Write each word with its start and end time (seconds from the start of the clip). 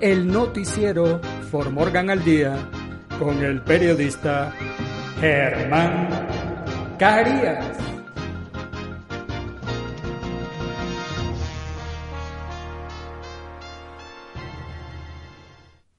el 0.00 0.26
noticiero 0.26 1.20
For 1.50 1.70
Morgan 1.70 2.08
al 2.08 2.24
Día 2.24 2.56
con 3.18 3.44
el 3.44 3.60
periodista 3.62 4.50
Germán 5.20 6.08
Carías. 6.98 7.76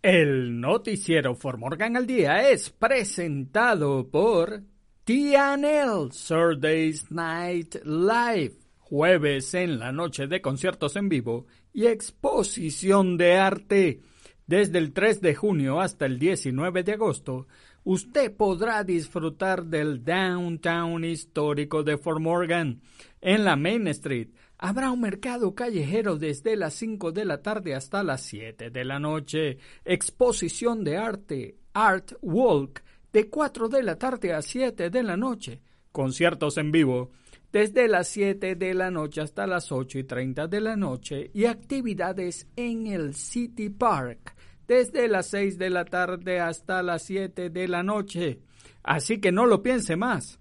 El 0.02 0.60
noticiero 0.60 1.36
For 1.36 1.58
Morgan 1.58 1.96
al 1.96 2.08
Día 2.08 2.50
es 2.50 2.72
presentado 2.72 4.10
por 4.10 4.64
TNL 5.04 6.12
Saturdays 6.12 7.12
Night 7.12 7.76
Live, 7.84 8.56
jueves 8.80 9.54
en 9.54 9.78
la 9.78 9.92
noche 9.92 10.26
de 10.26 10.42
conciertos 10.42 10.96
en 10.96 11.08
vivo 11.08 11.46
y 11.74 11.88
exposición 11.88 13.18
de 13.18 13.38
arte. 13.38 14.02
Desde 14.48 14.80
el 14.80 14.92
3 14.92 15.22
de 15.22 15.36
junio 15.36 15.80
hasta 15.80 16.06
el 16.06 16.20
19 16.20 16.84
de 16.84 16.94
agosto, 16.94 17.48
usted 17.84 18.36
podrá 18.36 18.84
disfrutar 18.84 19.66
del 19.66 20.04
downtown 20.04 21.06
histórico 21.06 21.84
de 21.84 21.98
Fort 21.98 22.20
Morgan. 22.20 22.82
En 23.22 23.46
la 23.46 23.56
Main 23.56 23.88
Street 23.88 24.30
habrá 24.58 24.92
un 24.92 25.02
mercado 25.02 25.56
callejero 25.56 26.18
desde 26.18 26.56
las 26.56 26.74
5 26.76 27.12
de 27.12 27.26
la 27.26 27.42
tarde 27.42 27.74
hasta 27.74 28.04
las 28.04 28.22
7 28.22 28.70
de 28.70 28.86
la 28.86 29.00
noche, 29.00 29.58
exposición 29.86 30.84
de 30.84 30.98
arte, 30.98 31.56
Art 31.74 32.14
Walk, 32.22 32.84
de 33.12 33.30
4 33.30 33.70
de 33.70 33.84
la 33.84 33.98
tarde 33.98 34.34
a 34.34 34.42
7 34.42 34.90
de 34.90 35.04
la 35.04 35.18
noche, 35.18 35.62
conciertos 35.92 36.58
en 36.58 36.72
vivo, 36.72 37.12
desde 37.52 37.88
las 37.88 38.08
7 38.08 38.56
de 38.56 38.74
la 38.74 38.92
noche 38.92 39.22
hasta 39.22 39.46
las 39.46 39.72
8 39.72 40.00
y 40.00 40.04
30 40.04 40.48
de 40.48 40.62
la 40.62 40.76
noche 40.76 41.32
y 41.34 41.46
actividades 41.46 42.48
en 42.56 42.88
el 42.88 43.14
City 43.14 43.70
Park 43.70 44.36
desde 44.68 45.08
las 45.10 45.28
6 45.28 45.58
de 45.58 45.70
la 45.70 45.86
tarde 45.86 46.40
hasta 46.40 46.82
las 46.82 47.04
7 47.04 47.50
de 47.50 47.68
la 47.68 47.84
noche. 47.84 48.40
Así 48.84 49.20
que 49.20 49.32
no 49.32 49.46
lo 49.46 49.62
piense 49.62 49.98
más. 49.98 50.40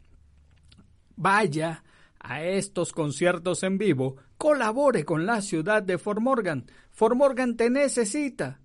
Vaya 1.17 1.83
a 2.21 2.45
estos 2.45 2.93
conciertos 2.93 3.63
en 3.65 3.77
vivo, 3.77 4.17
colabore 4.39 5.05
con 5.05 5.27
la 5.27 5.43
ciudad 5.43 5.83
de 5.83 5.99
Fort 5.99 6.21
Morgan. 6.21 6.67
Fort 6.91 7.17
Morgan 7.17 7.57
te 7.57 7.71
necesita. 7.71 8.61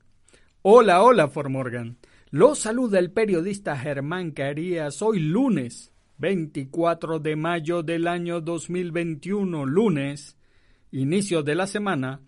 Hola, 0.62 1.02
hola, 1.02 1.28
Fort 1.30 1.50
Morgan. 1.50 1.98
Lo 2.30 2.54
saluda 2.54 3.00
el 3.00 3.12
periodista 3.12 3.78
Germán 3.78 4.32
Carías 4.32 5.02
hoy 5.02 5.20
lunes 5.20 5.95
24 6.18 7.20
de 7.20 7.36
mayo 7.36 7.84
del 7.84 8.08
año 8.08 8.42
2021, 8.42 9.66
lunes, 9.66 10.38
inicio 10.92 11.44
de 11.44 11.56
la 11.56 11.68
semana, 11.68 12.22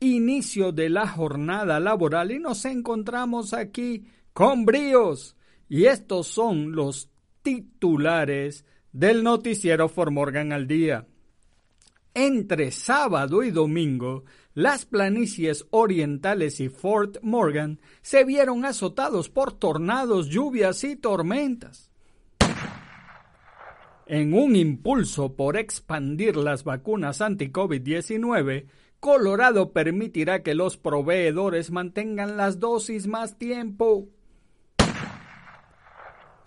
inicio 0.00 0.72
de 0.72 0.90
la 0.90 1.06
jornada 1.06 1.80
laboral 1.80 2.30
y 2.32 2.38
nos 2.38 2.64
encontramos 2.64 3.54
aquí 3.54 4.04
con 4.32 4.64
bríos. 4.64 5.36
Y 5.68 5.86
estos 5.86 6.26
son 6.26 6.72
los 6.72 7.08
titulares 7.42 8.64
del 8.92 9.22
noticiero 9.22 9.88
Formorgan 9.88 10.52
al 10.52 10.66
día. 10.66 11.06
Entre 12.14 12.70
sábado 12.72 13.42
y 13.42 13.50
domingo, 13.50 14.24
las 14.52 14.84
planicies 14.84 15.64
orientales 15.70 16.60
y 16.60 16.68
Fort 16.68 17.16
Morgan 17.22 17.80
se 18.02 18.24
vieron 18.24 18.66
azotados 18.66 19.30
por 19.30 19.54
tornados, 19.54 20.28
lluvias 20.28 20.84
y 20.84 20.96
tormentas. 20.96 21.91
En 24.06 24.34
un 24.34 24.56
impulso 24.56 25.36
por 25.36 25.56
expandir 25.56 26.36
las 26.36 26.64
vacunas 26.64 27.20
anti-COVID-19, 27.20 28.66
Colorado 29.02 29.72
permitirá 29.72 30.44
que 30.44 30.54
los 30.54 30.76
proveedores 30.76 31.72
mantengan 31.72 32.36
las 32.36 32.60
dosis 32.60 33.08
más 33.08 33.36
tiempo. 33.36 34.08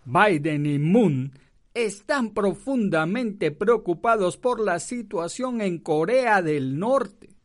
Biden 0.06 0.66
y 0.66 0.80
Moon 0.80 1.34
están 1.74 2.34
profundamente 2.34 3.52
preocupados 3.52 4.38
por 4.38 4.62
la 4.62 4.80
situación 4.80 5.60
en 5.60 5.80
Corea 5.80 6.42
del 6.42 6.80
Norte. 6.80 7.36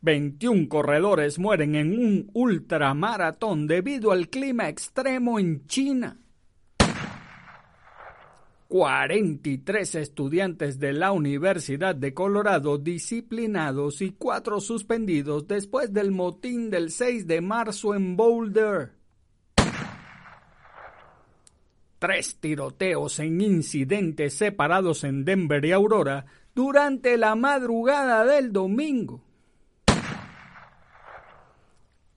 21 0.00 0.68
corredores 0.68 1.38
mueren 1.38 1.74
en 1.74 1.98
un 1.98 2.30
ultramaratón 2.32 3.66
debido 3.66 4.10
al 4.12 4.28
clima 4.28 4.70
extremo 4.70 5.38
en 5.38 5.66
China. 5.66 6.23
43 8.74 9.94
estudiantes 9.94 10.80
de 10.80 10.92
la 10.92 11.12
Universidad 11.12 11.94
de 11.94 12.12
Colorado 12.12 12.76
disciplinados 12.76 14.02
y 14.02 14.10
cuatro 14.10 14.58
suspendidos 14.58 15.46
después 15.46 15.92
del 15.92 16.10
motín 16.10 16.70
del 16.70 16.90
6 16.90 17.28
de 17.28 17.40
marzo 17.40 17.94
en 17.94 18.16
Boulder. 18.16 18.94
Tres 22.00 22.40
tiroteos 22.40 23.20
en 23.20 23.40
incidentes 23.40 24.34
separados 24.34 25.04
en 25.04 25.24
Denver 25.24 25.64
y 25.64 25.70
Aurora 25.70 26.26
durante 26.52 27.16
la 27.16 27.36
madrugada 27.36 28.24
del 28.24 28.52
domingo. 28.52 29.22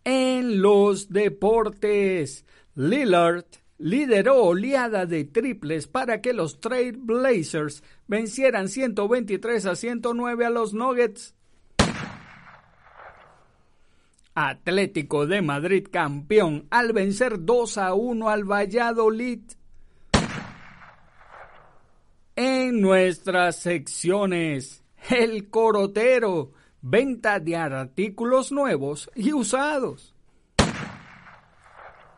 En 0.03 0.59
los 0.63 1.09
deportes, 1.09 2.47
Lillard 2.73 3.45
lideró 3.77 4.43
oleada 4.43 5.05
de 5.05 5.23
triples 5.25 5.87
para 5.87 6.21
que 6.21 6.33
los 6.33 6.59
Trail 6.59 6.97
Blazers 6.97 7.83
vencieran 8.07 8.69
123 8.69 9.65
a 9.65 9.75
109 9.75 10.45
a 10.45 10.49
los 10.49 10.73
Nuggets. 10.73 11.35
Atlético 14.33 15.25
de 15.25 15.41
Madrid 15.41 15.87
campeón 15.91 16.67
al 16.69 16.93
vencer 16.93 17.43
2 17.43 17.77
a 17.79 17.93
1 17.93 18.29
al 18.29 18.43
Valladolid. 18.43 19.41
En 22.35 22.81
nuestras 22.81 23.55
secciones, 23.55 24.83
el 25.09 25.49
corotero, 25.49 26.51
venta 26.81 27.39
de 27.39 27.55
artículos 27.55 28.51
nuevos 28.51 29.09
y 29.15 29.33
usados. 29.33 30.13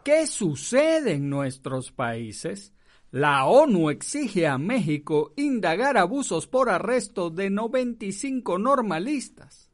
¿Qué 0.10 0.26
sucede 0.26 1.14
en 1.14 1.30
nuestros 1.30 1.92
países? 1.92 2.74
La 3.12 3.46
ONU 3.46 3.92
exige 3.92 4.48
a 4.48 4.58
México 4.58 5.34
indagar 5.38 6.00
abusos 6.00 6.48
por 6.48 6.72
arresto 6.72 7.30
de 7.30 7.52
95 7.52 8.58
normalistas. 8.58 9.70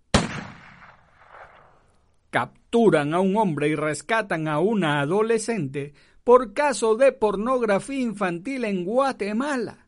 capturan 2.29 3.13
a 3.13 3.21
un 3.21 3.37
hombre 3.37 3.69
y 3.69 3.75
rescatan 3.75 4.49
a 4.49 4.59
una 4.59 4.99
adolescente 4.99 5.93
por 6.25 6.51
caso 6.51 6.95
de 6.97 7.13
pornografía 7.13 8.01
infantil 8.01 8.65
en 8.65 8.83
Guatemala. 8.83 9.87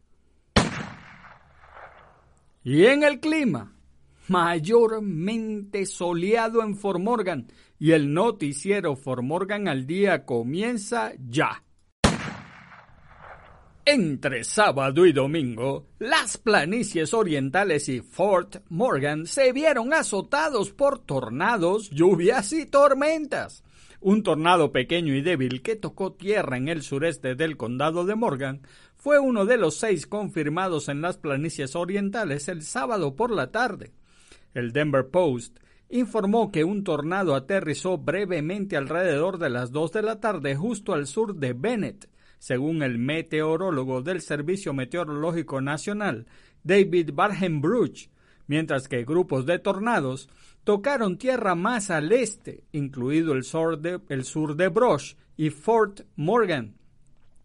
Y 2.63 2.85
en 2.85 3.03
el 3.03 3.19
clima, 3.19 3.73
mayormente 4.29 5.85
soleado 5.85 6.63
en 6.63 6.77
Formorgan 6.77 7.47
y 7.79 7.91
el 7.91 8.13
noticiero 8.13 8.95
Formorgan 8.95 9.67
al 9.67 9.85
día 9.85 10.25
comienza 10.25 11.13
ya. 11.17 11.63
Entre 13.85 14.43
sábado 14.43 15.05
y 15.05 15.13
domingo, 15.13 15.87
las 15.99 16.37
planicies 16.37 17.13
orientales 17.13 17.87
y 17.87 18.01
Fort 18.01 18.57
Morgan 18.67 19.25
se 19.25 19.53
vieron 19.53 19.93
azotados 19.93 20.71
por 20.71 20.99
tornados, 20.99 21.89
lluvias 21.91 22.51
y 22.51 22.65
tormentas. 22.65 23.63
Un 24.01 24.23
tornado 24.23 24.73
pequeño 24.73 25.15
y 25.15 25.21
débil 25.21 25.61
que 25.61 25.77
tocó 25.77 26.11
tierra 26.11 26.57
en 26.57 26.67
el 26.67 26.81
sureste 26.83 27.35
del 27.35 27.55
condado 27.55 28.05
de 28.05 28.15
Morgan 28.15 28.61
fue 28.97 29.19
uno 29.19 29.45
de 29.45 29.55
los 29.55 29.77
seis 29.77 30.05
confirmados 30.05 30.89
en 30.89 31.01
las 31.01 31.17
planicies 31.17 31.73
orientales 31.73 32.49
el 32.49 32.63
sábado 32.63 33.15
por 33.15 33.31
la 33.31 33.51
tarde. 33.51 33.93
El 34.53 34.73
Denver 34.73 35.07
Post 35.07 35.59
informó 35.89 36.51
que 36.51 36.63
un 36.63 36.83
tornado 36.83 37.35
aterrizó 37.35 37.97
brevemente 37.97 38.75
alrededor 38.75 39.37
de 39.37 39.49
las 39.49 39.71
dos 39.71 39.91
de 39.91 40.01
la 40.01 40.19
tarde 40.19 40.55
justo 40.55 40.93
al 40.93 41.07
sur 41.07 41.35
de 41.35 41.53
Bennett, 41.53 42.09
según 42.39 42.83
el 42.83 42.97
meteorólogo 42.97 44.01
del 44.01 44.21
Servicio 44.21 44.73
Meteorológico 44.73 45.61
Nacional, 45.61 46.27
David 46.63 47.11
Barhenbruch, 47.13 48.09
mientras 48.47 48.87
que 48.87 49.03
grupos 49.03 49.45
de 49.45 49.59
tornados 49.59 50.29
tocaron 50.63 51.17
tierra 51.17 51.55
más 51.55 51.89
al 51.89 52.11
este, 52.11 52.63
incluido 52.73 53.33
el 53.33 53.43
sur 53.43 53.79
de, 53.79 54.01
el 54.09 54.25
sur 54.25 54.55
de 54.55 54.71
y 55.37 55.49
Fort 55.49 56.01
Morgan. 56.15 56.75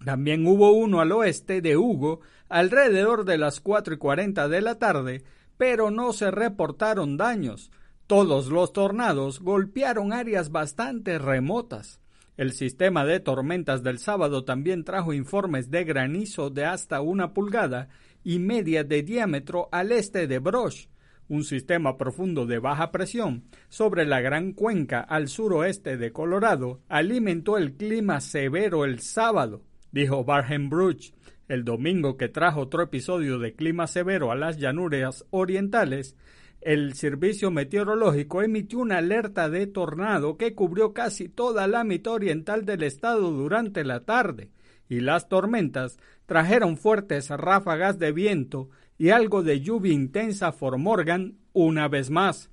También 0.04 0.46
hubo 0.46 0.72
uno 0.72 1.00
al 1.00 1.12
oeste 1.12 1.60
de 1.60 1.76
Hugo 1.76 2.20
alrededor 2.48 3.24
de 3.24 3.38
las 3.38 3.60
4 3.60 3.94
y 3.94 3.98
40 3.98 4.48
de 4.48 4.60
la 4.60 4.78
tarde, 4.78 5.22
pero 5.56 5.90
no 5.90 6.12
se 6.12 6.30
reportaron 6.30 7.16
daños. 7.16 7.70
Todos 8.12 8.48
los 8.48 8.74
tornados 8.74 9.40
golpearon 9.40 10.12
áreas 10.12 10.50
bastante 10.50 11.18
remotas. 11.18 11.98
El 12.36 12.52
sistema 12.52 13.06
de 13.06 13.20
tormentas 13.20 13.82
del 13.82 13.98
sábado 13.98 14.44
también 14.44 14.84
trajo 14.84 15.14
informes 15.14 15.70
de 15.70 15.84
granizo 15.84 16.50
de 16.50 16.66
hasta 16.66 17.00
una 17.00 17.32
pulgada 17.32 17.88
y 18.22 18.38
media 18.38 18.84
de 18.84 19.02
diámetro 19.02 19.70
al 19.72 19.92
este 19.92 20.26
de 20.26 20.40
Brosh, 20.40 20.88
un 21.28 21.42
sistema 21.42 21.96
profundo 21.96 22.44
de 22.44 22.58
baja 22.58 22.92
presión 22.92 23.44
sobre 23.70 24.04
la 24.04 24.20
gran 24.20 24.52
cuenca 24.52 25.00
al 25.00 25.28
suroeste 25.28 25.96
de 25.96 26.12
Colorado 26.12 26.82
alimentó 26.90 27.56
el 27.56 27.78
clima 27.78 28.20
severo 28.20 28.84
el 28.84 29.00
sábado, 29.00 29.62
dijo 29.90 30.22
Bruch. 30.68 31.14
El 31.48 31.64
domingo 31.64 32.18
que 32.18 32.28
trajo 32.28 32.60
otro 32.60 32.82
episodio 32.82 33.38
de 33.38 33.54
clima 33.54 33.86
severo 33.86 34.30
a 34.30 34.36
las 34.36 34.58
llanuras 34.58 35.24
orientales, 35.30 36.14
el 36.64 36.94
Servicio 36.94 37.50
Meteorológico 37.50 38.42
emitió 38.42 38.78
una 38.78 38.98
alerta 38.98 39.48
de 39.50 39.66
tornado 39.66 40.36
que 40.36 40.54
cubrió 40.54 40.92
casi 40.92 41.28
toda 41.28 41.66
la 41.66 41.84
mitad 41.84 42.14
oriental 42.14 42.64
del 42.64 42.84
estado 42.84 43.30
durante 43.32 43.84
la 43.84 44.00
tarde, 44.00 44.50
y 44.88 45.00
las 45.00 45.28
tormentas 45.28 45.98
trajeron 46.26 46.76
fuertes 46.76 47.30
ráfagas 47.30 47.98
de 47.98 48.12
viento 48.12 48.68
y 48.98 49.10
algo 49.10 49.42
de 49.42 49.60
lluvia 49.60 49.92
intensa 49.92 50.52
por 50.52 50.78
Morgan 50.78 51.34
una 51.52 51.88
vez 51.88 52.10
más. 52.10 52.50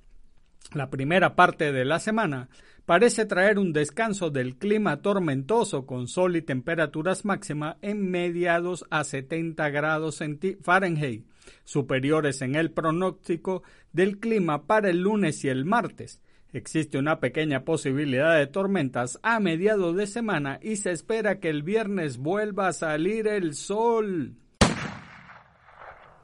La 0.72 0.90
primera 0.90 1.36
parte 1.36 1.72
de 1.72 1.84
la 1.84 1.98
semana 1.98 2.48
parece 2.86 3.26
traer 3.26 3.58
un 3.58 3.72
descanso 3.72 4.30
del 4.30 4.56
clima 4.56 5.00
tormentoso 5.02 5.86
con 5.86 6.08
sol 6.08 6.36
y 6.36 6.42
temperaturas 6.42 7.24
máximas 7.24 7.76
en 7.82 8.10
mediados 8.10 8.84
a 8.90 9.04
70 9.04 9.68
grados 9.70 10.20
Fahrenheit 10.62 11.29
superiores 11.64 12.42
en 12.42 12.54
el 12.54 12.70
pronóstico 12.70 13.62
del 13.92 14.18
clima 14.18 14.66
para 14.66 14.90
el 14.90 15.00
lunes 15.02 15.44
y 15.44 15.48
el 15.48 15.64
martes. 15.64 16.20
Existe 16.52 16.98
una 16.98 17.20
pequeña 17.20 17.64
posibilidad 17.64 18.36
de 18.36 18.46
tormentas 18.48 19.20
a 19.22 19.38
mediados 19.38 19.96
de 19.96 20.06
semana 20.06 20.58
y 20.62 20.76
se 20.76 20.90
espera 20.90 21.38
que 21.38 21.48
el 21.48 21.62
viernes 21.62 22.18
vuelva 22.18 22.68
a 22.68 22.72
salir 22.72 23.28
el 23.28 23.54
sol. 23.54 24.34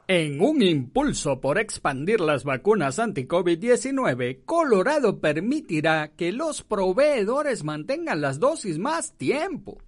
En 0.08 0.40
un 0.40 0.62
impulso 0.62 1.40
por 1.40 1.58
expandir 1.58 2.20
las 2.20 2.44
vacunas 2.44 3.00
anti-COVID-19, 3.00 4.44
Colorado 4.44 5.18
permitirá 5.18 6.12
que 6.16 6.30
los 6.30 6.62
proveedores 6.62 7.64
mantengan 7.64 8.20
las 8.20 8.38
dosis 8.38 8.78
más 8.78 9.16
tiempo. 9.16 9.78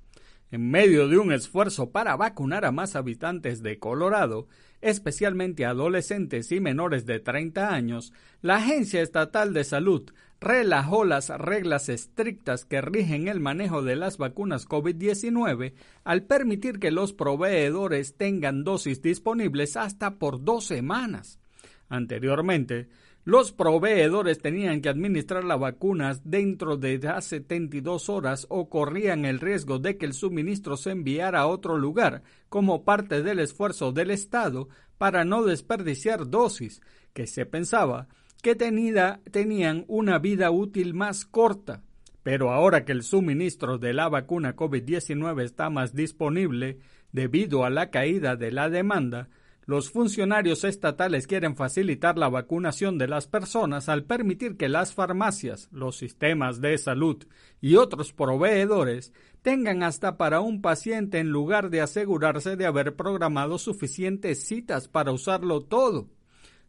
En 0.50 0.70
medio 0.70 1.06
de 1.06 1.18
un 1.18 1.32
esfuerzo 1.32 1.90
para 1.90 2.16
vacunar 2.16 2.64
a 2.64 2.72
más 2.72 2.96
habitantes 2.96 3.62
de 3.62 3.78
Colorado, 3.78 4.48
especialmente 4.80 5.64
adolescentes 5.64 6.52
y 6.52 6.60
menores 6.60 7.06
de 7.06 7.20
30 7.20 7.72
años, 7.72 8.12
la 8.42 8.56
Agencia 8.56 9.02
Estatal 9.02 9.52
de 9.52 9.64
Salud 9.64 10.10
relajó 10.40 11.04
las 11.04 11.30
reglas 11.30 11.88
estrictas 11.88 12.64
que 12.64 12.80
rigen 12.80 13.28
el 13.28 13.40
manejo 13.40 13.82
de 13.82 13.96
las 13.96 14.18
vacunas 14.18 14.68
COVID-19 14.68 15.74
al 16.04 16.22
permitir 16.24 16.78
que 16.78 16.90
los 16.90 17.12
proveedores 17.12 18.16
tengan 18.16 18.62
dosis 18.62 19.02
disponibles 19.02 19.76
hasta 19.76 20.18
por 20.18 20.44
dos 20.44 20.64
semanas. 20.64 21.40
Anteriormente, 21.88 22.88
los 23.28 23.52
proveedores 23.52 24.38
tenían 24.38 24.80
que 24.80 24.88
administrar 24.88 25.44
las 25.44 25.60
vacunas 25.60 26.22
dentro 26.24 26.78
de 26.78 26.98
72 27.20 28.08
horas 28.08 28.46
o 28.48 28.70
corrían 28.70 29.26
el 29.26 29.38
riesgo 29.38 29.78
de 29.78 29.98
que 29.98 30.06
el 30.06 30.14
suministro 30.14 30.78
se 30.78 30.92
enviara 30.92 31.40
a 31.40 31.46
otro 31.46 31.76
lugar 31.76 32.22
como 32.48 32.84
parte 32.86 33.22
del 33.22 33.40
esfuerzo 33.40 33.92
del 33.92 34.12
Estado 34.12 34.70
para 34.96 35.26
no 35.26 35.44
desperdiciar 35.44 36.30
dosis 36.30 36.80
que 37.12 37.26
se 37.26 37.44
pensaba 37.44 38.08
que 38.42 38.54
tenían 38.54 39.84
una 39.88 40.18
vida 40.18 40.50
útil 40.50 40.94
más 40.94 41.26
corta. 41.26 41.82
Pero 42.22 42.50
ahora 42.50 42.86
que 42.86 42.92
el 42.92 43.02
suministro 43.02 43.76
de 43.76 43.92
la 43.92 44.08
vacuna 44.08 44.56
COVID-19 44.56 45.42
está 45.42 45.68
más 45.68 45.94
disponible 45.94 46.78
debido 47.12 47.66
a 47.66 47.68
la 47.68 47.90
caída 47.90 48.36
de 48.36 48.52
la 48.52 48.70
demanda, 48.70 49.28
los 49.68 49.90
funcionarios 49.90 50.64
estatales 50.64 51.26
quieren 51.26 51.54
facilitar 51.54 52.16
la 52.16 52.30
vacunación 52.30 52.96
de 52.96 53.06
las 53.06 53.26
personas 53.26 53.90
al 53.90 54.04
permitir 54.04 54.56
que 54.56 54.70
las 54.70 54.94
farmacias, 54.94 55.68
los 55.72 55.98
sistemas 55.98 56.62
de 56.62 56.78
salud 56.78 57.26
y 57.60 57.76
otros 57.76 58.14
proveedores 58.14 59.12
tengan 59.42 59.82
hasta 59.82 60.16
para 60.16 60.40
un 60.40 60.62
paciente 60.62 61.18
en 61.18 61.28
lugar 61.28 61.68
de 61.68 61.82
asegurarse 61.82 62.56
de 62.56 62.64
haber 62.64 62.96
programado 62.96 63.58
suficientes 63.58 64.42
citas 64.46 64.88
para 64.88 65.12
usarlo 65.12 65.60
todo. 65.60 66.08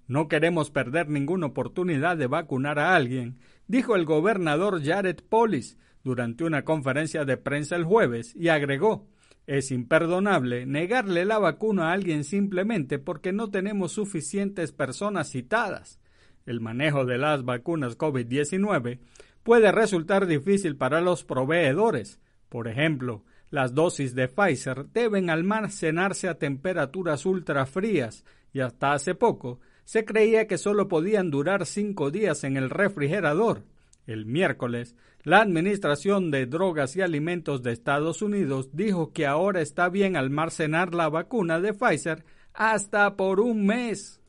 No 0.08 0.28
queremos 0.28 0.70
perder 0.70 1.08
ninguna 1.08 1.46
oportunidad 1.46 2.18
de 2.18 2.28
vacunar 2.28 2.80
a 2.80 2.98
alguien, 2.98 3.40
dijo 3.66 3.96
el 3.96 4.04
gobernador 4.04 4.84
Jared 4.84 5.22
Polis 5.30 5.78
durante 6.04 6.44
una 6.44 6.66
conferencia 6.66 7.24
de 7.24 7.38
prensa 7.38 7.78
el 7.78 7.86
jueves 7.86 8.36
y 8.36 8.50
agregó 8.50 9.08
es 9.50 9.72
imperdonable 9.72 10.68
negarle 10.68 11.26
la 11.26 11.40
vacuna 11.40 11.90
a 11.90 11.94
alguien 11.94 12.24
simplemente 12.24 13.00
porque 13.00 13.34
no 13.34 13.50
tenemos 13.50 13.94
suficientes 13.94 14.72
personas 14.72 15.32
citadas. 15.32 16.00
El 16.46 16.60
manejo 16.60 17.04
de 17.04 17.18
las 17.18 17.44
vacunas 17.44 17.98
COVID-19 17.98 19.00
puede 19.42 19.72
resultar 19.72 20.28
difícil 20.28 20.76
para 20.76 21.02
los 21.02 21.24
proveedores. 21.24 22.20
Por 22.48 22.68
ejemplo, 22.68 23.24
las 23.50 23.74
dosis 23.74 24.14
de 24.14 24.28
Pfizer 24.28 24.86
deben 24.94 25.32
almacenarse 25.32 26.28
a 26.28 26.38
temperaturas 26.38 27.26
ultrafrías 27.26 28.26
y 28.54 28.60
hasta 28.60 28.94
hace 28.94 29.16
poco 29.16 29.62
se 29.84 30.06
creía 30.06 30.46
que 30.46 30.60
solo 30.60 30.88
podían 30.88 31.32
durar 31.32 31.66
cinco 31.66 32.12
días 32.12 32.44
en 32.44 32.56
el 32.56 32.70
refrigerador. 32.70 33.64
El 34.06 34.28
miércoles, 34.28 34.96
la 35.24 35.42
Administración 35.42 36.32
de 36.32 36.46
Drogas 36.46 36.96
y 36.96 37.02
Alimentos 37.02 37.62
de 37.62 37.74
Estados 37.74 38.22
Unidos 38.22 38.70
dijo 38.74 39.12
que 39.12 39.26
ahora 39.26 39.62
está 39.62 39.90
bien 39.90 40.16
almacenar 40.16 40.96
la 40.96 41.10
vacuna 41.10 41.60
de 41.60 41.74
Pfizer 41.74 42.24
hasta 42.54 43.16
por 43.16 43.40
un 43.40 43.66
mes. 43.66 44.22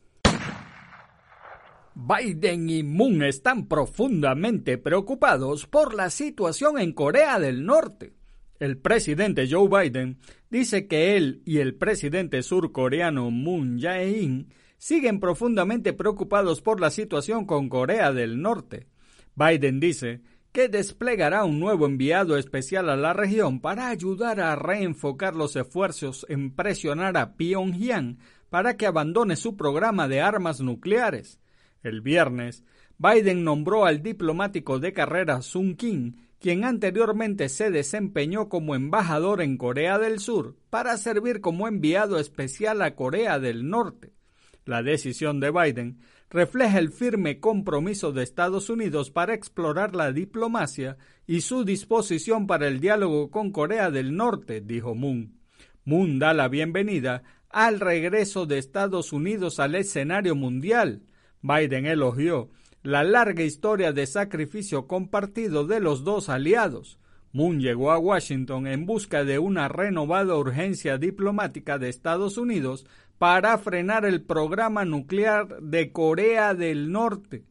Biden 1.94 2.70
y 2.70 2.82
Moon 2.82 3.22
están 3.22 3.66
profundamente 3.66 4.78
preocupados 4.78 5.66
por 5.66 5.94
la 5.94 6.10
situación 6.10 6.78
en 6.78 6.92
Corea 6.92 7.38
del 7.38 7.64
Norte. 7.66 8.14
El 8.58 8.78
presidente 8.78 9.48
Joe 9.50 9.68
Biden 9.68 10.18
dice 10.50 10.86
que 10.86 11.16
él 11.16 11.42
y 11.44 11.58
el 11.58 11.74
presidente 11.74 12.42
surcoreano 12.42 13.30
Moon 13.30 13.78
Jae-in 13.80 14.48
siguen 14.76 15.20
profundamente 15.20 15.92
preocupados 15.92 16.62
por 16.62 16.80
la 16.80 16.90
situación 16.90 17.44
con 17.44 17.68
Corea 17.68 18.12
del 18.12 18.40
Norte. 18.40 18.86
Biden 19.34 19.78
dice 19.78 20.20
que 20.52 20.68
desplegará 20.68 21.44
un 21.44 21.60
nuevo 21.60 21.86
enviado 21.86 22.36
especial 22.36 22.90
a 22.90 22.96
la 22.96 23.12
región 23.12 23.60
para 23.60 23.88
ayudar 23.88 24.40
a 24.40 24.56
reenfocar 24.56 25.36
los 25.36 25.54
esfuerzos 25.54 26.26
en 26.28 26.54
presionar 26.54 27.16
a 27.16 27.36
Pyongyang 27.36 28.18
para 28.48 28.76
que 28.76 28.86
abandone 28.86 29.36
su 29.36 29.56
programa 29.56 30.08
de 30.08 30.20
armas 30.20 30.60
nucleares. 30.60 31.40
El 31.82 32.00
viernes, 32.00 32.64
Biden 32.98 33.44
nombró 33.44 33.86
al 33.86 34.02
diplomático 34.02 34.78
de 34.80 34.92
carrera 34.92 35.40
Sun 35.40 35.76
Kim, 35.76 36.16
quien 36.40 36.64
anteriormente 36.64 37.48
se 37.48 37.70
desempeñó 37.70 38.48
como 38.48 38.74
embajador 38.74 39.40
en 39.40 39.56
Corea 39.56 39.98
del 39.98 40.18
Sur, 40.18 40.56
para 40.68 40.96
servir 40.96 41.40
como 41.40 41.68
enviado 41.68 42.18
especial 42.18 42.82
a 42.82 42.96
Corea 42.96 43.38
del 43.38 43.68
Norte. 43.68 44.12
La 44.64 44.82
decisión 44.82 45.40
de 45.40 45.50
Biden 45.50 46.00
refleja 46.30 46.78
el 46.78 46.90
firme 46.90 47.40
compromiso 47.40 48.12
de 48.12 48.22
Estados 48.22 48.70
Unidos 48.70 49.10
para 49.10 49.34
explorar 49.34 49.96
la 49.96 50.12
diplomacia 50.12 50.96
y 51.26 51.40
su 51.40 51.64
disposición 51.64 52.46
para 52.46 52.68
el 52.68 52.80
diálogo 52.80 53.30
con 53.30 53.50
Corea 53.50 53.90
del 53.90 54.16
Norte, 54.16 54.60
dijo 54.60 54.94
Moon. 54.94 55.34
Moon 55.84 56.20
da 56.20 56.32
la 56.32 56.48
bienvenida 56.48 57.24
al 57.48 57.80
regreso 57.80 58.46
de 58.46 58.58
Estados 58.58 59.12
Unidos 59.12 59.58
al 59.58 59.74
escenario 59.74 60.36
mundial. 60.36 61.02
Biden 61.42 61.86
elogió 61.86 62.48
la 62.82 63.02
larga 63.02 63.42
historia 63.42 63.92
de 63.92 64.06
sacrificio 64.06 64.86
compartido 64.86 65.66
de 65.66 65.80
los 65.80 66.04
dos 66.04 66.28
aliados. 66.28 66.98
Moon 67.32 67.60
llegó 67.60 67.90
a 67.90 67.98
Washington 67.98 68.66
en 68.66 68.86
busca 68.86 69.24
de 69.24 69.38
una 69.38 69.68
renovada 69.68 70.36
urgencia 70.36 70.96
diplomática 70.96 71.78
de 71.78 71.88
Estados 71.88 72.38
Unidos 72.38 72.86
para 73.20 73.58
frenar 73.58 74.06
el 74.06 74.22
programa 74.22 74.86
nuclear 74.86 75.60
de 75.60 75.92
Corea 75.92 76.54
del 76.54 76.90
Norte. 76.90 77.44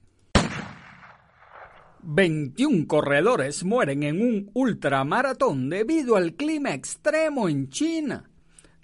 21 2.02 2.88
corredores 2.88 3.64
mueren 3.64 4.02
en 4.02 4.20
un 4.20 4.50
ultramaratón 4.56 5.70
debido 5.70 6.16
al 6.16 6.34
clima 6.34 6.74
extremo 6.74 7.50
en 7.50 7.70
China. 7.70 8.32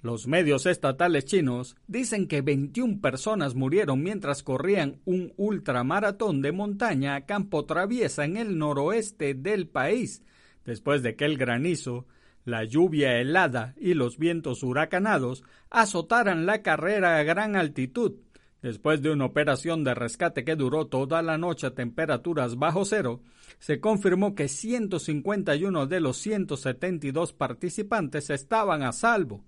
Los 0.03 0.27
medios 0.27 0.67
estatales 0.67 1.25
chinos 1.25 1.75
dicen 1.87 2.27
que 2.27 2.43
21 2.43 3.01
personas 3.01 3.55
murieron 3.55 4.03
mientras 4.03 4.43
corrían 4.43 5.01
un 5.05 5.33
ultramaratón 5.37 6.43
de 6.43 6.51
montaña 6.51 7.15
a 7.15 7.25
campo 7.25 7.65
traviesa 7.65 8.25
en 8.25 8.37
el 8.37 8.59
noroeste 8.59 9.33
del 9.33 9.67
país, 9.67 10.21
después 10.65 11.01
de 11.01 11.15
que 11.15 11.25
el 11.25 11.39
granizo 11.39 12.05
la 12.45 12.63
lluvia 12.63 13.19
helada 13.19 13.73
y 13.77 13.95
los 13.95 14.17
vientos 14.17 14.63
huracanados 14.63 15.43
azotaran 15.69 16.45
la 16.45 16.61
carrera 16.61 17.17
a 17.17 17.23
gran 17.23 17.55
altitud. 17.55 18.13
Después 18.61 19.01
de 19.01 19.11
una 19.11 19.25
operación 19.25 19.83
de 19.83 19.93
rescate 19.93 20.43
que 20.43 20.55
duró 20.55 20.87
toda 20.87 21.21
la 21.21 21.37
noche 21.37 21.67
a 21.67 21.75
temperaturas 21.75 22.55
bajo 22.55 22.85
cero, 22.85 23.21
se 23.59 23.79
confirmó 23.79 24.33
que 24.33 24.47
151 24.47 25.87
de 25.87 25.99
los 25.99 26.17
172 26.17 27.33
participantes 27.33 28.29
estaban 28.29 28.83
a 28.83 28.91
salvo. 28.91 29.43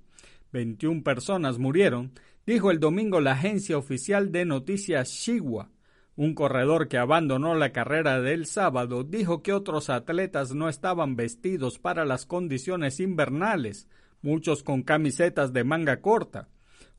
21 0.52 1.04
personas 1.04 1.58
murieron, 1.58 2.12
dijo 2.46 2.72
el 2.72 2.80
domingo 2.80 3.22
la 3.22 3.34
agencia 3.34 3.78
oficial 3.78 4.32
de 4.32 4.46
noticias 4.46 5.10
Xinhua. 5.10 5.70
Un 6.18 6.34
corredor 6.34 6.88
que 6.88 6.98
abandonó 6.98 7.54
la 7.54 7.72
carrera 7.72 8.20
del 8.20 8.48
sábado 8.48 9.04
dijo 9.04 9.44
que 9.44 9.54
otros 9.54 9.92
atletas 9.92 10.52
no 10.56 10.68
estaban 10.68 11.16
vestidos 11.16 11.78
para 11.78 12.06
las 12.06 12.26
condiciones 12.26 13.00
invernales, 13.00 13.88
muchos 14.24 14.64
con 14.64 14.82
camisetas 14.82 15.54
de 15.54 15.64
manga 15.64 16.02
corta. 16.02 16.50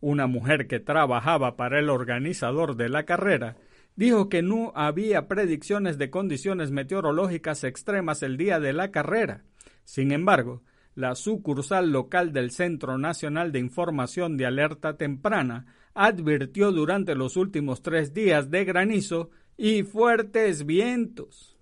Una 0.00 0.28
mujer 0.28 0.68
que 0.68 0.78
trabajaba 0.78 1.56
para 1.56 1.80
el 1.80 1.90
organizador 1.90 2.76
de 2.76 2.88
la 2.88 3.06
carrera 3.06 3.56
dijo 3.96 4.28
que 4.28 4.40
no 4.40 4.70
había 4.76 5.26
predicciones 5.26 5.98
de 5.98 6.10
condiciones 6.10 6.70
meteorológicas 6.70 7.64
extremas 7.64 8.22
el 8.22 8.36
día 8.36 8.60
de 8.60 8.72
la 8.72 8.92
carrera. 8.92 9.42
Sin 9.82 10.12
embargo, 10.12 10.62
la 10.94 11.16
sucursal 11.16 11.90
local 11.90 12.32
del 12.32 12.52
Centro 12.52 12.98
Nacional 12.98 13.50
de 13.50 13.58
Información 13.58 14.36
de 14.36 14.46
Alerta 14.46 14.96
Temprana 14.96 15.66
advirtió 15.98 16.70
durante 16.70 17.16
los 17.16 17.36
últimos 17.36 17.82
tres 17.82 18.14
días 18.14 18.52
de 18.52 18.64
granizo 18.64 19.30
y 19.56 19.82
fuertes 19.82 20.64
vientos. 20.64 21.56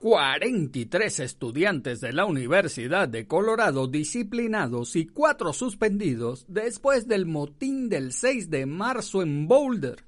43 0.00 1.20
estudiantes 1.20 2.02
de 2.02 2.12
la 2.12 2.26
Universidad 2.26 3.08
de 3.08 3.26
Colorado 3.26 3.86
disciplinados 3.86 4.96
y 4.96 5.06
cuatro 5.06 5.54
suspendidos 5.54 6.44
después 6.46 7.08
del 7.08 7.24
motín 7.24 7.88
del 7.88 8.12
6 8.12 8.50
de 8.50 8.66
marzo 8.66 9.22
en 9.22 9.48
Boulder. 9.48 10.04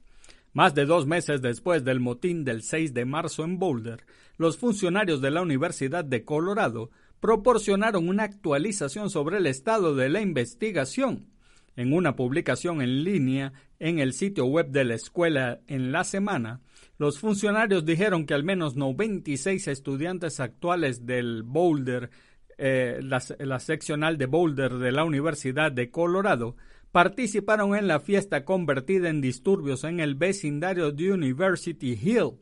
Más 0.52 0.74
de 0.74 0.84
dos 0.84 1.06
meses 1.06 1.40
después 1.40 1.82
del 1.82 2.00
motín 2.00 2.44
del 2.44 2.62
6 2.62 2.92
de 2.92 3.06
marzo 3.06 3.44
en 3.44 3.58
Boulder, 3.58 4.04
los 4.36 4.58
funcionarios 4.58 5.22
de 5.22 5.30
la 5.30 5.40
Universidad 5.40 6.04
de 6.04 6.26
Colorado 6.26 6.90
proporcionaron 7.20 8.06
una 8.06 8.24
actualización 8.24 9.08
sobre 9.08 9.38
el 9.38 9.46
estado 9.46 9.94
de 9.94 10.10
la 10.10 10.20
investigación 10.20 11.32
en 11.76 11.92
una 11.92 12.16
publicación 12.16 12.82
en 12.82 13.04
línea 13.04 13.52
en 13.78 13.98
el 13.98 14.12
sitio 14.12 14.46
web 14.46 14.68
de 14.68 14.84
la 14.84 14.94
escuela 14.94 15.60
en 15.66 15.92
la 15.92 16.04
semana, 16.04 16.60
los 16.98 17.18
funcionarios 17.18 17.84
dijeron 17.84 18.24
que 18.24 18.34
al 18.34 18.44
menos 18.44 18.76
96 18.76 19.66
estudiantes 19.68 20.38
actuales 20.38 21.06
del 21.06 21.42
Boulder, 21.42 22.10
eh, 22.56 23.00
la, 23.02 23.58
seccional 23.58 24.16
de 24.16 24.26
Boulder 24.26 24.74
de 24.74 24.92
la 24.92 25.04
Universidad 25.04 25.72
de 25.72 25.90
Colorado, 25.90 26.56
participaron 26.92 27.74
en 27.74 27.88
la 27.88 27.98
fiesta 27.98 28.44
convertida 28.44 29.08
en 29.08 29.20
disturbios 29.20 29.82
en 29.82 29.98
el 29.98 30.14
vecindario 30.14 30.92
de 30.92 31.12
University 31.12 31.98
Hill. 32.00 32.38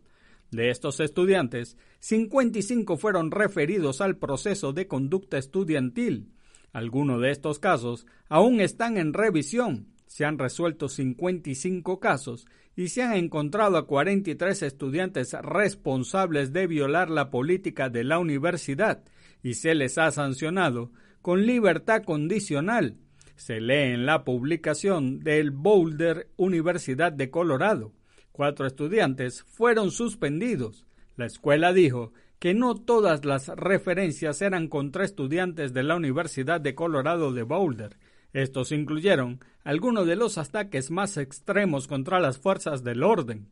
De 0.51 0.69
estos 0.69 1.01
estudiantes, 1.01 1.79
55 2.01 2.99
fueron 2.99 3.31
referidos 3.31 4.03
al 4.03 4.19
proceso 4.19 4.75
de 4.75 4.87
conducta 4.87 5.39
estudiantil, 5.39 6.29
algunos 6.73 7.21
de 7.21 7.31
estos 7.31 7.59
casos 7.59 8.07
aún 8.29 8.61
están 8.61 8.97
en 8.97 9.13
revisión. 9.13 9.89
Se 10.07 10.25
han 10.25 10.39
resuelto 10.39 10.89
55 10.89 12.01
casos 12.01 12.47
y 12.77 12.89
se 12.89 13.03
han 13.03 13.15
encontrado 13.15 13.77
a 13.77 13.87
43 13.87 14.63
estudiantes 14.63 15.35
responsables 15.43 16.53
de 16.53 16.67
violar 16.67 17.11
la 17.11 17.31
política 17.31 17.89
de 17.89 18.05
la 18.05 18.19
universidad 18.19 19.03
y 19.43 19.55
se 19.55 19.75
les 19.75 19.99
ha 19.99 20.11
sancionado 20.11 20.91
con 21.21 21.47
libertad 21.47 22.03
condicional. 22.05 22.97
Se 23.37 23.61
lee 23.61 23.93
en 23.95 24.07
la 24.07 24.25
publicación 24.25 25.21
del 25.21 25.51
Boulder 25.51 26.29
Universidad 26.37 27.13
de 27.13 27.31
Colorado. 27.31 27.93
Cuatro 28.31 28.67
estudiantes 28.67 29.43
fueron 29.43 29.91
suspendidos. 29.91 30.87
La 31.17 31.27
escuela 31.27 31.73
dijo 31.73 32.13
que 32.43 32.55
no 32.55 32.75
todas 32.75 33.25
las 33.25 33.47
referencias 33.47 34.43
eran 34.43 34.67
contra 34.67 35.05
estudiantes 35.05 35.73
de 35.73 35.85
la 35.85 35.95
Universidad 35.95 36.61
de 36.61 36.75
Colorado 36.75 37.33
de 37.33 37.45
Boulder. 37.45 37.97
Estos 38.33 38.73
incluyeron 38.73 39.39
algunos 39.63 40.09
de 40.09 40.17
los 40.17 40.39
ataques 40.39 40.91
más 40.91 41.19
extremos 41.19 41.87
contra 41.87 42.19
las 42.19 42.39
fuerzas 42.39 42.83
del 42.83 43.05
orden. 43.05 43.47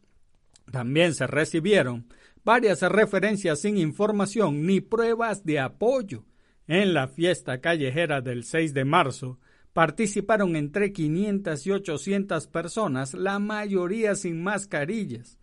También 0.72 1.14
se 1.14 1.28
recibieron 1.28 2.08
varias 2.44 2.82
referencias 2.82 3.60
sin 3.60 3.78
información 3.78 4.66
ni 4.66 4.80
pruebas 4.80 5.44
de 5.44 5.60
apoyo. 5.60 6.24
En 6.66 6.92
la 6.92 7.06
fiesta 7.06 7.60
callejera 7.60 8.20
del 8.20 8.42
6 8.42 8.74
de 8.74 8.84
marzo 8.84 9.38
participaron 9.72 10.56
entre 10.56 10.92
500 10.92 11.64
y 11.64 11.70
800 11.70 12.48
personas, 12.48 13.14
la 13.14 13.38
mayoría 13.38 14.16
sin 14.16 14.42
mascarillas. 14.42 15.38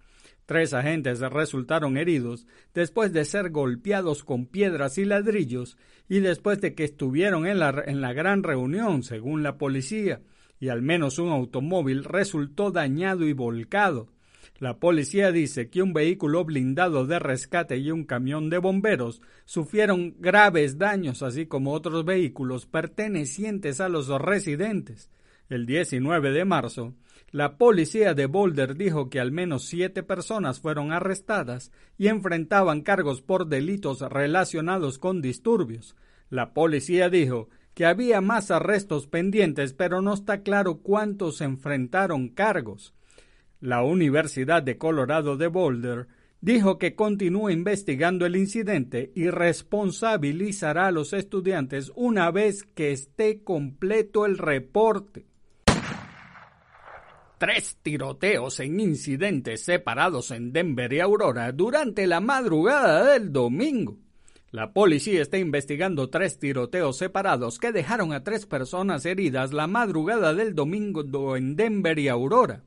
Tres 0.48 0.74
agentes 0.74 1.20
resultaron 1.20 1.98
heridos 1.98 2.48
después 2.74 3.12
de 3.12 3.26
ser 3.26 3.50
golpeados 3.50 4.24
con 4.24 4.46
piedras 4.46 4.98
y 4.98 5.04
ladrillos 5.04 5.78
y 6.08 6.22
después 6.22 6.62
de 6.62 6.74
que 6.74 6.86
estuvieron 6.86 7.46
en 7.46 7.60
la, 7.60 7.84
en 7.86 8.00
la 8.00 8.14
gran 8.14 8.44
reunión, 8.44 9.04
según 9.04 9.44
la 9.44 9.58
policía, 9.58 10.22
y 10.58 10.70
al 10.70 10.82
menos 10.82 11.20
un 11.20 11.34
automóvil 11.34 12.06
resultó 12.06 12.72
dañado 12.72 13.28
y 13.28 13.34
volcado. 13.34 14.08
La 14.58 14.80
policía 14.80 15.34
dice 15.34 15.70
que 15.70 15.82
un 15.82 15.92
vehículo 15.92 16.46
blindado 16.46 17.06
de 17.06 17.20
rescate 17.20 17.76
y 17.78 17.92
un 17.92 18.06
camión 18.06 18.50
de 18.50 18.58
bomberos 18.58 19.22
sufrieron 19.44 20.16
graves 20.18 20.78
daños, 20.78 21.24
así 21.24 21.46
como 21.46 21.74
otros 21.74 22.06
vehículos 22.06 22.68
pertenecientes 22.68 23.82
a 23.82 23.90
los 23.90 24.08
residentes. 24.08 25.12
El 25.50 25.66
19 25.66 26.32
de 26.32 26.46
marzo, 26.46 26.94
la 27.32 27.58
policía 27.58 28.14
de 28.14 28.26
Boulder 28.26 28.76
dijo 28.76 29.10
que 29.10 29.20
al 29.20 29.34
menos 29.34 29.66
siete 29.66 30.02
personas 30.02 30.62
fueron 30.62 30.94
arrestadas 30.94 31.74
y 31.98 32.08
enfrentaban 32.08 32.82
cargos 32.82 33.22
por 33.22 33.48
delitos 33.48 34.00
relacionados 34.00 34.98
con 34.98 35.22
disturbios. 35.22 35.98
La 36.30 36.54
policía 36.54 37.10
dijo 37.10 37.50
que 37.74 37.86
había 37.86 38.22
más 38.22 38.50
arrestos 38.50 39.08
pendientes, 39.08 39.74
pero 39.74 40.02
no 40.02 40.14
está 40.14 40.42
claro 40.42 40.78
cuántos 40.78 41.42
enfrentaron 41.42 42.30
cargos. 42.30 42.94
La 43.60 43.84
Universidad 43.84 44.64
de 44.64 44.78
Colorado 44.78 45.36
de 45.36 45.48
Boulder 45.48 46.08
dijo 46.40 46.78
que 46.78 46.96
continúa 46.96 47.52
investigando 47.52 48.26
el 48.26 48.38
incidente 48.38 49.12
y 49.16 49.30
responsabilizará 49.30 50.88
a 50.88 50.92
los 50.92 51.12
estudiantes 51.12 51.92
una 51.96 52.32
vez 52.32 52.64
que 52.64 52.94
esté 52.94 53.44
completo 53.44 54.26
el 54.26 54.38
reporte 54.38 55.26
tres 57.38 57.78
tiroteos 57.84 58.60
en 58.60 58.80
incidentes 58.80 59.64
separados 59.64 60.32
en 60.32 60.52
Denver 60.52 60.92
y 60.92 61.00
Aurora 61.00 61.52
durante 61.52 62.08
la 62.08 62.20
madrugada 62.20 63.04
del 63.04 63.32
domingo. 63.32 63.98
La 64.50 64.74
policía 64.74 65.22
está 65.22 65.38
investigando 65.38 66.10
tres 66.10 66.40
tiroteos 66.40 66.98
separados 66.98 67.60
que 67.60 67.72
dejaron 67.72 68.14
a 68.14 68.24
tres 68.24 68.46
personas 68.46 69.06
heridas 69.06 69.54
la 69.54 69.68
madrugada 69.68 70.34
del 70.34 70.56
domingo 70.56 71.36
en 71.36 71.56
Denver 71.56 72.00
y 72.00 72.08
Aurora. 72.08 72.64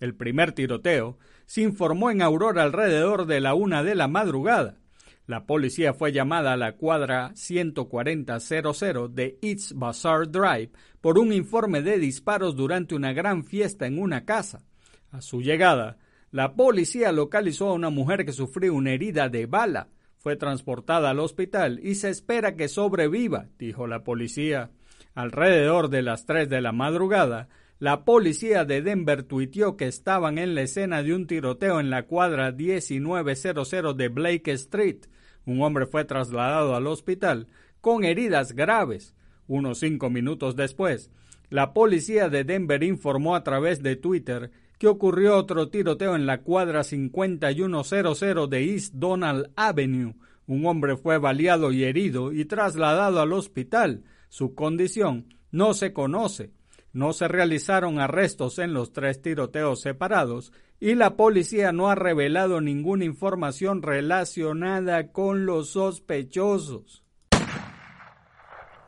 El 0.00 0.14
primer 0.14 0.52
tiroteo 0.52 1.18
se 1.46 1.62
informó 1.62 2.10
en 2.10 2.22
Aurora 2.22 2.62
alrededor 2.62 3.26
de 3.26 3.40
la 3.40 3.54
una 3.54 3.82
de 3.82 3.94
la 3.94 4.08
madrugada. 4.08 4.78
La 5.26 5.44
policía 5.44 5.92
fue 5.92 6.12
llamada 6.12 6.52
a 6.52 6.56
la 6.56 6.76
cuadra 6.76 7.32
14000 7.34 9.12
de 9.12 9.38
East 9.42 9.72
Bazaar 9.74 10.30
Drive 10.30 10.70
por 11.00 11.18
un 11.18 11.32
informe 11.32 11.82
de 11.82 11.98
disparos 11.98 12.54
durante 12.54 12.94
una 12.94 13.12
gran 13.12 13.44
fiesta 13.44 13.86
en 13.86 13.98
una 13.98 14.24
casa. 14.24 14.62
A 15.10 15.20
su 15.20 15.42
llegada, 15.42 15.98
la 16.30 16.54
policía 16.54 17.10
localizó 17.10 17.70
a 17.70 17.72
una 17.72 17.90
mujer 17.90 18.24
que 18.24 18.32
sufrió 18.32 18.72
una 18.74 18.92
herida 18.92 19.28
de 19.28 19.46
bala. 19.46 19.88
Fue 20.16 20.36
transportada 20.36 21.10
al 21.10 21.18
hospital 21.18 21.80
y 21.82 21.96
se 21.96 22.08
espera 22.10 22.54
que 22.54 22.68
sobreviva, 22.68 23.48
dijo 23.58 23.88
la 23.88 24.04
policía. 24.04 24.70
Alrededor 25.14 25.88
de 25.88 26.02
las 26.02 26.24
3 26.24 26.48
de 26.48 26.60
la 26.60 26.70
madrugada, 26.70 27.48
la 27.78 28.04
policía 28.04 28.64
de 28.64 28.80
Denver 28.80 29.22
tuiteó 29.22 29.76
que 29.76 29.86
estaban 29.86 30.38
en 30.38 30.54
la 30.54 30.62
escena 30.62 31.02
de 31.02 31.14
un 31.14 31.26
tiroteo 31.26 31.78
en 31.78 31.90
la 31.90 32.04
cuadra 32.06 32.50
1900 32.50 33.96
de 33.96 34.08
Blake 34.08 34.50
Street. 34.52 35.06
Un 35.44 35.60
hombre 35.60 35.86
fue 35.86 36.06
trasladado 36.06 36.74
al 36.74 36.86
hospital 36.86 37.48
con 37.82 38.04
heridas 38.04 38.52
graves. 38.52 39.14
Unos 39.46 39.80
cinco 39.80 40.08
minutos 40.08 40.56
después, 40.56 41.10
la 41.50 41.74
policía 41.74 42.30
de 42.30 42.44
Denver 42.44 42.82
informó 42.82 43.36
a 43.36 43.44
través 43.44 43.82
de 43.82 43.96
Twitter 43.96 44.50
que 44.78 44.88
ocurrió 44.88 45.36
otro 45.36 45.68
tiroteo 45.68 46.16
en 46.16 46.24
la 46.24 46.42
cuadra 46.42 46.82
5100 46.82 48.48
de 48.48 48.72
East 48.72 48.94
Donald 48.94 49.50
Avenue. 49.54 50.14
Un 50.46 50.64
hombre 50.66 50.96
fue 50.96 51.18
baleado 51.18 51.72
y 51.72 51.84
herido 51.84 52.32
y 52.32 52.46
trasladado 52.46 53.20
al 53.20 53.34
hospital. 53.34 54.04
Su 54.30 54.54
condición 54.54 55.34
no 55.50 55.74
se 55.74 55.92
conoce. 55.92 56.52
No 56.96 57.12
se 57.12 57.28
realizaron 57.28 58.00
arrestos 58.00 58.58
en 58.58 58.72
los 58.72 58.94
tres 58.94 59.20
tiroteos 59.20 59.82
separados 59.82 60.50
y 60.80 60.94
la 60.94 61.14
policía 61.14 61.70
no 61.70 61.90
ha 61.90 61.94
revelado 61.94 62.62
ninguna 62.62 63.04
información 63.04 63.82
relacionada 63.82 65.12
con 65.12 65.44
los 65.44 65.68
sospechosos. 65.68 67.04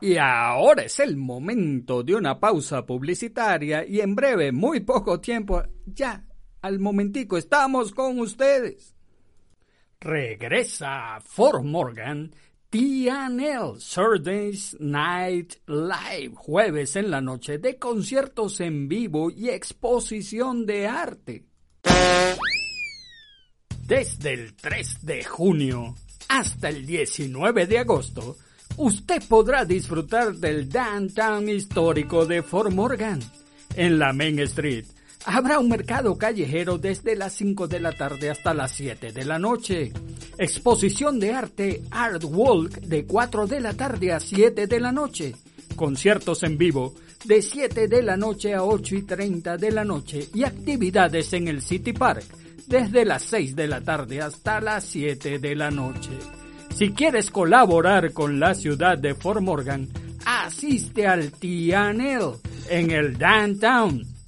Y 0.01 0.17
ahora 0.17 0.81
es 0.81 0.99
el 0.99 1.17
momento 1.17 2.01
de 2.01 2.15
una 2.15 2.39
pausa 2.39 2.83
publicitaria 2.83 3.85
y 3.85 4.01
en 4.01 4.15
breve, 4.15 4.51
muy 4.51 4.79
poco 4.79 5.21
tiempo, 5.21 5.61
ya, 5.85 6.25
al 6.63 6.79
momentico, 6.79 7.37
estamos 7.37 7.91
con 7.91 8.19
ustedes. 8.19 8.95
Regresa 9.99 11.19
Fort 11.21 11.63
Morgan 11.63 12.33
TNL 12.71 13.79
Saturdays 13.79 14.77
Night 14.79 15.55
Live, 15.65 16.33
jueves 16.35 16.95
en 16.95 17.09
la 17.09 17.19
noche 17.19 17.57
de 17.57 17.79
conciertos 17.79 18.59
en 18.59 18.87
vivo 18.87 19.31
y 19.31 19.49
exposición 19.49 20.67
de 20.67 20.85
arte. 20.85 21.45
Desde 23.87 24.33
el 24.33 24.55
3 24.55 25.03
de 25.03 25.23
junio 25.23 25.95
hasta 26.27 26.69
el 26.69 26.85
19 26.85 27.65
de 27.65 27.79
agosto, 27.79 28.37
usted 28.77 29.23
podrá 29.27 29.65
disfrutar 29.65 30.35
del 30.35 30.69
downtown 30.69 31.49
histórico 31.49 32.27
de 32.27 32.43
Fort 32.43 32.71
Morgan 32.71 33.19
en 33.75 33.97
la 33.97 34.13
Main 34.13 34.37
Street 34.41 34.85
Habrá 35.25 35.59
un 35.59 35.67
mercado 35.67 36.17
callejero 36.17 36.77
desde 36.77 37.15
las 37.15 37.33
5 37.33 37.67
de 37.67 37.79
la 37.79 37.91
tarde 37.91 38.29
hasta 38.29 38.53
las 38.53 38.71
7 38.71 39.11
de 39.11 39.25
la 39.25 39.37
noche. 39.37 39.91
Exposición 40.37 41.19
de 41.19 41.33
arte 41.33 41.83
Art 41.91 42.23
Walk 42.23 42.79
de 42.79 43.05
4 43.05 43.45
de 43.45 43.59
la 43.59 43.73
tarde 43.73 44.13
a 44.13 44.19
7 44.19 44.65
de 44.65 44.79
la 44.79 44.91
noche. 44.91 45.35
Conciertos 45.75 46.43
en 46.43 46.57
vivo 46.57 46.95
de 47.25 47.41
7 47.41 47.89
de 47.89 48.01
la 48.01 48.15
noche 48.15 48.53
a 48.53 48.63
8 48.63 48.95
y 48.95 49.01
30 49.03 49.57
de 49.57 49.71
la 49.71 49.83
noche 49.83 50.29
y 50.33 50.43
actividades 50.43 51.33
en 51.33 51.49
el 51.49 51.61
City 51.61 51.91
Park 51.91 52.23
desde 52.67 53.03
las 53.03 53.23
6 53.23 53.55
de 53.55 53.67
la 53.67 53.81
tarde 53.81 54.21
hasta 54.21 54.61
las 54.61 54.85
7 54.85 55.39
de 55.39 55.55
la 55.55 55.69
noche. 55.69 56.11
Si 56.73 56.91
quieres 56.91 57.29
colaborar 57.29 58.13
con 58.13 58.39
la 58.39 58.53
ciudad 58.55 58.97
de 58.97 59.15
Fort 59.15 59.41
Morgan, 59.41 59.89
asiste 60.25 61.07
al 61.07 61.31
TNL 61.31 62.39
en 62.69 62.91
el 62.91 63.17
Downtown 63.17 64.18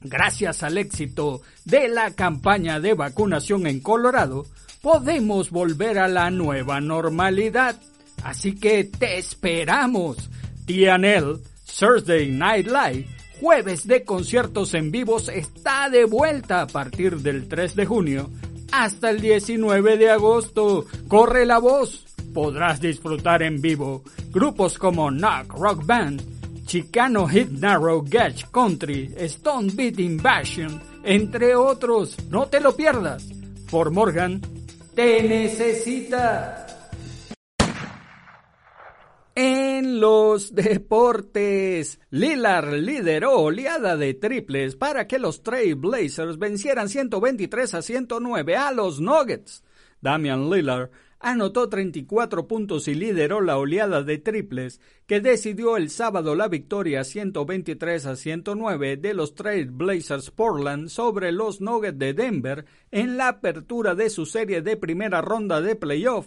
Gracias 0.00 0.62
al 0.62 0.78
éxito 0.78 1.42
de 1.64 1.88
la 1.88 2.12
campaña 2.12 2.78
de 2.80 2.94
vacunación 2.94 3.66
en 3.66 3.80
Colorado, 3.80 4.46
podemos 4.80 5.50
volver 5.50 5.98
a 5.98 6.08
la 6.08 6.30
nueva 6.30 6.80
normalidad. 6.80 7.76
Así 8.22 8.54
que 8.54 8.84
te 8.84 9.18
esperamos. 9.18 10.30
TNL, 10.66 11.40
Thursday 11.78 12.30
Night 12.30 12.66
Live, 12.66 13.08
jueves 13.40 13.86
de 13.86 14.04
conciertos 14.04 14.74
en 14.74 14.90
vivos 14.90 15.28
está 15.28 15.88
de 15.88 16.04
vuelta 16.04 16.62
a 16.62 16.66
partir 16.66 17.18
del 17.18 17.48
3 17.48 17.74
de 17.74 17.86
junio 17.86 18.30
hasta 18.70 19.10
el 19.10 19.20
19 19.20 19.96
de 19.96 20.10
agosto. 20.10 20.84
Corre 21.08 21.46
la 21.46 21.58
voz. 21.58 22.04
Podrás 22.34 22.80
disfrutar 22.80 23.42
en 23.42 23.60
vivo 23.60 24.02
grupos 24.30 24.78
como 24.78 25.10
Knock 25.10 25.54
Rock 25.54 25.86
Band, 25.86 26.22
Chicano 26.68 27.26
Hit 27.26 27.48
Narrow 27.48 28.04
Gauge 28.06 28.44
Country, 28.52 29.14
Stone 29.20 29.70
Beat 29.72 29.98
Invasion, 30.00 30.78
entre 31.02 31.56
otros. 31.56 32.14
No 32.28 32.44
te 32.48 32.60
lo 32.60 32.76
pierdas. 32.76 33.26
For 33.68 33.90
Morgan 33.90 34.42
te 34.94 35.22
necesita. 35.22 36.66
En 39.34 39.98
los 39.98 40.54
deportes, 40.54 42.00
Lillard 42.10 42.74
lideró 42.74 43.38
oleada 43.40 43.96
de 43.96 44.12
triples 44.12 44.76
para 44.76 45.06
que 45.06 45.18
los 45.18 45.42
Trail 45.42 45.74
Blazers 45.74 46.38
vencieran 46.38 46.90
123 46.90 47.72
a 47.72 47.80
109 47.80 48.56
a 48.56 48.72
los 48.72 49.00
Nuggets. 49.00 49.64
Damian 50.02 50.50
Lillard 50.50 50.90
anotó 51.20 51.68
34 51.68 52.46
puntos 52.46 52.88
y 52.88 52.94
lideró 52.94 53.40
la 53.40 53.58
oleada 53.58 54.02
de 54.02 54.18
triples 54.18 54.80
que 55.06 55.20
decidió 55.20 55.76
el 55.76 55.90
sábado 55.90 56.34
la 56.34 56.48
victoria 56.48 57.04
123 57.04 58.06
a 58.06 58.16
109 58.16 58.96
de 58.96 59.14
los 59.14 59.34
Trail 59.34 59.70
Blazers 59.70 60.30
Portland 60.30 60.88
sobre 60.88 61.32
los 61.32 61.60
Nuggets 61.60 61.98
de 61.98 62.14
Denver 62.14 62.64
en 62.90 63.16
la 63.16 63.28
apertura 63.28 63.94
de 63.94 64.10
su 64.10 64.26
serie 64.26 64.62
de 64.62 64.76
primera 64.76 65.20
ronda 65.20 65.60
de 65.60 65.74
playoff. 65.74 66.26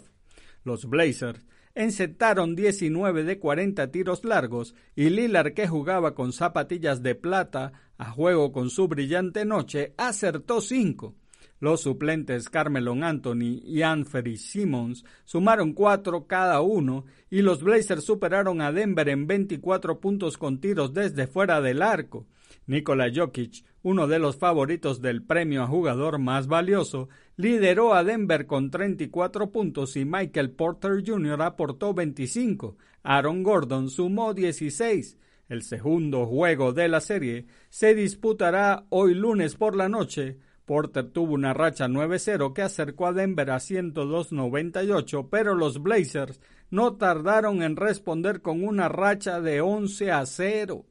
Los 0.64 0.86
Blazers 0.86 1.42
encetaron 1.74 2.56
19 2.56 3.24
de 3.24 3.40
40 3.40 3.92
tiros 3.92 4.26
largos 4.26 4.76
y 4.96 5.10
Lillard 5.10 5.54
que 5.54 5.68
jugaba 5.68 6.16
con 6.16 6.34
zapatillas 6.34 7.02
de 7.02 7.16
plata 7.16 7.72
a 7.98 8.12
juego 8.12 8.52
con 8.52 8.70
su 8.70 8.88
brillante 8.88 9.46
noche 9.46 9.94
acertó 9.98 10.60
5. 10.60 11.16
Los 11.62 11.82
suplentes 11.82 12.50
Carmelon 12.50 13.04
Anthony 13.04 13.62
y 13.64 13.84
Anthony 13.84 14.36
Simmons 14.36 15.06
sumaron 15.26 15.74
cuatro 15.74 16.26
cada 16.26 16.60
uno 16.62 17.06
y 17.30 17.44
los 17.44 17.62
Blazers 17.62 18.04
superaron 18.04 18.62
a 18.62 18.72
Denver 18.72 19.08
en 19.10 19.28
24 19.28 20.00
puntos 20.00 20.40
con 20.40 20.60
tiros 20.60 20.92
desde 20.92 21.28
fuera 21.28 21.62
del 21.62 21.84
arco. 21.84 22.26
Nikola 22.66 23.12
Jokic, 23.14 23.64
uno 23.84 24.08
de 24.08 24.18
los 24.18 24.38
favoritos 24.38 25.02
del 25.02 25.22
premio 25.22 25.62
a 25.62 25.68
jugador 25.68 26.18
más 26.18 26.48
valioso, 26.48 27.10
lideró 27.38 27.94
a 27.94 28.04
Denver 28.04 28.48
con 28.48 28.72
34 28.72 29.52
puntos 29.52 29.96
y 29.98 30.04
Michael 30.04 30.50
Porter 30.50 31.04
Jr. 31.06 31.44
aportó 31.44 31.94
25. 31.94 32.76
Aaron 33.04 33.44
Gordon 33.44 33.92
sumó 33.92 34.34
16. 34.34 35.16
El 35.48 35.62
segundo 35.62 36.26
juego 36.26 36.74
de 36.74 36.88
la 36.88 37.02
serie 37.02 37.46
se 37.70 37.94
disputará 37.94 38.86
hoy 38.90 39.14
lunes 39.14 39.56
por 39.56 39.76
la 39.76 39.90
noche 39.90 40.40
Porter 40.72 41.10
tuvo 41.12 41.34
una 41.34 41.54
racha 41.54 41.90
9-0 41.90 42.54
que 42.54 42.62
acercó 42.62 43.08
a 43.08 43.12
Denver 43.12 43.52
a 43.52 43.58
102-98, 43.58 45.28
pero 45.30 45.54
los 45.54 45.84
Blazers 45.84 46.40
no 46.70 46.96
tardaron 46.96 47.62
en 47.62 47.76
responder 47.76 48.42
con 48.42 48.64
una 48.64 48.88
racha 48.88 49.42
de 49.42 49.60
11 49.60 50.12
a 50.14 50.26
0. 50.26 50.86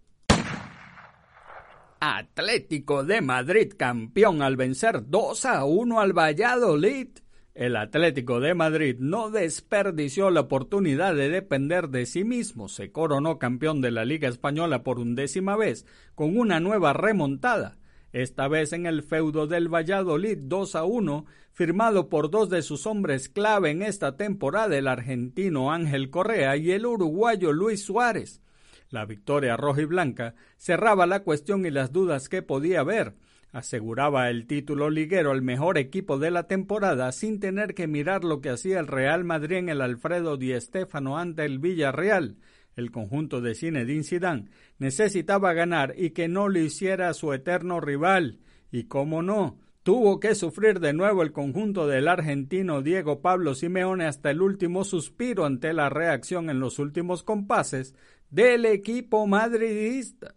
Atlético 1.98 3.04
de 3.04 3.22
Madrid 3.22 3.72
campeón 3.74 4.42
al 4.42 4.56
vencer 4.56 5.08
2 5.08 5.46
a 5.46 5.64
1 5.64 5.98
al 5.98 6.12
Valladolid. 6.12 7.08
El 7.54 7.76
Atlético 7.76 8.38
de 8.38 8.52
Madrid 8.52 8.96
no 8.98 9.30
desperdició 9.30 10.28
la 10.28 10.40
oportunidad 10.40 11.14
de 11.14 11.30
depender 11.30 11.88
de 11.88 12.04
sí 12.04 12.22
mismo. 12.22 12.68
Se 12.68 12.92
coronó 12.92 13.38
campeón 13.38 13.80
de 13.80 13.92
la 13.92 14.04
Liga 14.04 14.28
Española 14.28 14.82
por 14.82 14.98
undécima 14.98 15.56
vez 15.56 15.86
con 16.14 16.36
una 16.36 16.60
nueva 16.60 16.92
remontada 16.92 17.78
esta 18.12 18.48
vez 18.48 18.72
en 18.72 18.86
el 18.86 19.02
feudo 19.02 19.46
del 19.46 19.72
Valladolid 19.72 20.38
2 20.42 20.74
a 20.74 20.84
1, 20.84 21.26
firmado 21.52 22.08
por 22.08 22.30
dos 22.30 22.50
de 22.50 22.62
sus 22.62 22.86
hombres 22.86 23.28
clave 23.28 23.70
en 23.70 23.82
esta 23.82 24.16
temporada, 24.16 24.76
el 24.76 24.88
argentino 24.88 25.72
Ángel 25.72 26.10
Correa 26.10 26.56
y 26.56 26.72
el 26.72 26.86
uruguayo 26.86 27.52
Luis 27.52 27.84
Suárez. 27.84 28.40
La 28.88 29.04
victoria 29.04 29.56
roja 29.56 29.82
y 29.82 29.84
blanca 29.84 30.34
cerraba 30.56 31.06
la 31.06 31.20
cuestión 31.20 31.64
y 31.64 31.70
las 31.70 31.92
dudas 31.92 32.28
que 32.28 32.42
podía 32.42 32.80
haber. 32.80 33.14
Aseguraba 33.52 34.30
el 34.30 34.46
título 34.46 34.90
liguero 34.90 35.32
al 35.32 35.42
mejor 35.42 35.78
equipo 35.78 36.18
de 36.18 36.30
la 36.30 36.44
temporada 36.44 37.10
sin 37.12 37.40
tener 37.40 37.74
que 37.74 37.88
mirar 37.88 38.24
lo 38.24 38.40
que 38.40 38.50
hacía 38.50 38.78
el 38.78 38.86
Real 38.86 39.24
Madrid 39.24 39.56
en 39.56 39.68
el 39.68 39.80
Alfredo 39.80 40.36
Di 40.36 40.60
Stéfano 40.60 41.18
ante 41.18 41.44
el 41.44 41.58
Villarreal 41.58 42.36
el 42.80 42.90
conjunto 42.90 43.40
de 43.40 43.54
Zinedine 43.54 44.02
Zidane 44.02 44.48
necesitaba 44.78 45.52
ganar 45.52 45.94
y 45.96 46.10
que 46.10 46.26
no 46.26 46.48
lo 46.48 46.58
hiciera 46.58 47.14
su 47.14 47.32
eterno 47.32 47.80
rival, 47.80 48.40
Y 48.72 48.84
cómo 48.84 49.22
no, 49.22 49.58
tuvo 49.82 50.20
que 50.20 50.34
sufrir 50.34 50.80
de 50.80 50.92
nuevo 50.92 51.22
el 51.22 51.32
conjunto 51.32 51.86
del 51.86 52.08
argentino 52.08 52.82
Diego 52.82 53.20
Pablo 53.20 53.54
Simeone 53.54 54.06
hasta 54.06 54.30
el 54.30 54.42
último 54.42 54.84
suspiro 54.84 55.44
ante 55.44 55.72
la 55.72 55.88
reacción 55.88 56.50
en 56.50 56.60
los 56.60 56.78
últimos 56.78 57.22
compases 57.22 57.94
del 58.30 58.66
equipo 58.66 59.26
madridista. 59.26 60.34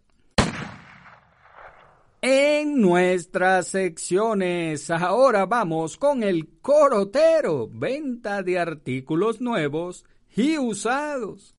En 2.26 2.80
nuestras 2.80 3.68
secciones, 3.68 4.90
ahora 4.90 5.44
vamos 5.44 5.98
con 5.98 6.22
el 6.22 6.48
corotero, 6.62 7.68
venta 7.70 8.42
de 8.42 8.58
artículos 8.58 9.42
nuevos 9.42 10.06
y 10.34 10.56
usados. 10.56 11.54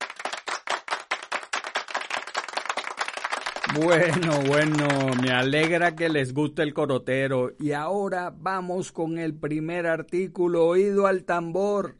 Bueno, 3.75 4.39
bueno, 4.47 4.87
me 5.21 5.31
alegra 5.31 5.95
que 5.95 6.07
les 6.07 6.33
guste 6.33 6.61
el 6.61 6.73
corotero 6.73 7.51
y 7.59 7.73
ahora 7.73 8.33
vamos 8.33 8.93
con 8.93 9.17
el 9.17 9.33
primer 9.33 9.85
artículo 9.85 10.65
oído 10.65 11.07
al 11.07 11.25
tambor. 11.25 11.97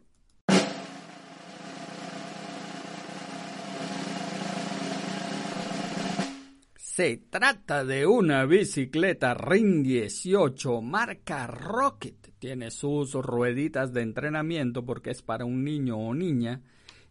Se 6.78 7.18
trata 7.30 7.84
de 7.84 8.08
una 8.08 8.46
bicicleta 8.46 9.34
Ring 9.34 9.84
18 9.84 10.82
marca 10.82 11.46
Rocket. 11.46 12.32
Tiene 12.40 12.72
sus 12.72 13.16
rueditas 13.16 13.92
de 13.92 14.02
entrenamiento 14.02 14.86
porque 14.86 15.10
es 15.10 15.22
para 15.22 15.44
un 15.44 15.66
niño 15.66 15.98
o 15.98 16.14
niña 16.14 16.62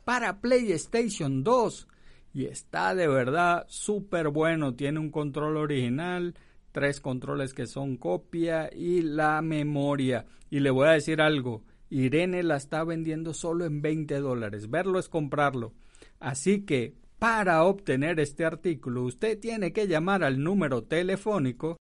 para 0.05 0.41
PlayStation 0.41 1.43
2. 1.43 1.89
Y 2.33 2.45
está 2.45 2.95
de 2.95 3.09
verdad 3.09 3.67
súper 3.69 4.29
bueno. 4.29 4.77
Tiene 4.77 5.01
un 5.01 5.11
control 5.11 5.57
original, 5.57 6.37
tres 6.71 7.01
controles 7.01 7.55
que 7.55 7.67
son 7.67 7.97
copia 7.97 8.71
y 8.73 9.03
la 9.03 9.43
memoria. 9.43 10.27
Y 10.49 10.61
le 10.61 10.71
voy 10.71 10.87
a 10.87 10.93
decir 10.93 11.21
algo. 11.21 11.65
Irene 11.89 12.45
la 12.45 12.59
está 12.59 12.85
vendiendo 12.85 13.35
solo 13.35 13.65
en 13.65 13.83
20 13.83 14.21
dólares. 14.21 14.71
Verlo 14.71 15.01
es 15.01 15.09
comprarlo. 15.09 15.73
Así 16.21 16.61
que 16.65 17.00
para 17.21 17.63
obtener 17.65 18.19
este 18.19 18.45
artículo 18.47 19.05
usted 19.05 19.39
tiene 19.39 19.75
que 19.75 19.87
llamar 19.87 20.25
al 20.25 20.43
número 20.43 20.85
telefónico 20.85 21.77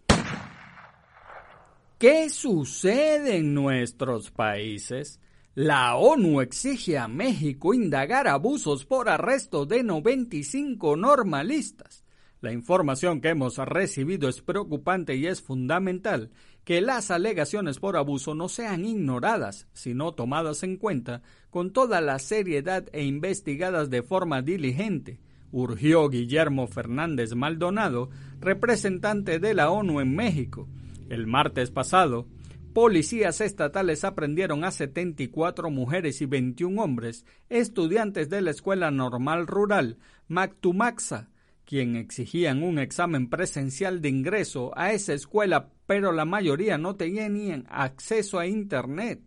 ¿Qué 1.98 2.30
sucede 2.30 3.38
en 3.38 3.54
nuestros 3.54 4.30
países? 4.32 5.22
La 5.56 5.96
ONU 5.96 6.42
exige 6.42 6.98
a 6.98 7.08
México 7.08 7.74
indagar 7.74 8.28
abusos 8.28 8.84
por 8.84 9.08
arresto 9.08 9.66
de 9.66 9.84
95 9.84 10.98
normalistas. 10.98 12.04
La 12.42 12.52
información 12.52 13.22
que 13.22 13.30
hemos 13.30 13.56
recibido 13.60 14.28
es 14.28 14.42
preocupante 14.42 15.16
y 15.16 15.28
es 15.28 15.42
fundamental 15.42 16.30
que 16.66 16.82
las 16.82 17.10
alegaciones 17.10 17.80
por 17.80 17.96
abuso 17.96 18.36
no 18.36 18.50
sean 18.50 18.84
ignoradas, 18.84 19.70
sino 19.72 20.14
tomadas 20.14 20.62
en 20.64 20.76
cuenta 20.76 21.22
con 21.50 21.72
toda 21.72 22.02
la 22.02 22.20
seriedad 22.20 22.90
e 22.92 23.06
investigadas 23.06 23.90
de 23.90 24.04
forma 24.04 24.42
diligente, 24.42 25.22
urgió 25.54 26.10
Guillermo 26.10 26.68
Fernández 26.68 27.34
Maldonado, 27.34 28.10
representante 28.42 29.40
de 29.40 29.54
la 29.54 29.72
ONU 29.72 30.02
en 30.02 30.18
México. 30.18 30.68
El 31.08 31.28
martes 31.28 31.72
pasado, 31.72 32.28
policías 32.76 33.40
estatales 33.40 34.04
aprendieron 34.04 34.66
a 34.66 34.70
74 34.70 35.72
mujeres 35.72 36.22
y 36.22 36.26
21 36.26 36.84
hombres, 36.84 37.26
estudiantes 37.48 38.30
de 38.30 38.42
la 38.42 38.52
Escuela 38.52 38.92
Normal 38.92 39.48
Rural 39.48 39.98
Mactumaxa, 40.28 41.30
quien 41.64 41.96
exigían 41.96 42.64
un 42.64 42.78
examen 42.78 43.30
presencial 43.30 44.02
de 44.02 44.10
ingreso 44.10 44.74
a 44.76 44.92
esa 44.92 45.14
escuela, 45.14 45.70
pero 45.88 46.12
la 46.12 46.26
mayoría 46.26 46.78
no 46.78 46.98
tenían 46.98 47.66
acceso 47.70 48.40
a 48.40 48.46
Internet. 48.46 49.22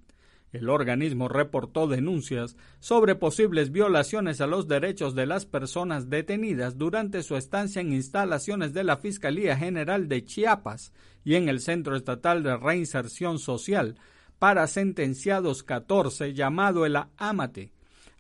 El 0.52 0.68
organismo 0.68 1.28
reportó 1.28 1.86
denuncias 1.86 2.54
sobre 2.80 3.14
posibles 3.14 3.70
violaciones 3.70 4.42
a 4.42 4.46
los 4.46 4.68
derechos 4.68 5.14
de 5.14 5.24
las 5.24 5.46
personas 5.46 6.10
detenidas 6.10 6.76
durante 6.76 7.22
su 7.22 7.34
estancia 7.36 7.80
en 7.80 7.94
instalaciones 7.94 8.74
de 8.74 8.84
la 8.84 8.98
Fiscalía 8.98 9.56
General 9.56 10.06
de 10.06 10.24
Chiapas 10.24 10.92
y 11.28 11.34
en 11.34 11.50
el 11.50 11.60
Centro 11.60 11.94
Estatal 11.94 12.42
de 12.42 12.56
Reinserción 12.56 13.38
Social 13.38 13.96
para 14.38 14.66
sentenciados 14.66 15.62
14 15.62 16.32
llamado 16.32 16.86
el 16.86 16.98
AMATE. 17.18 17.70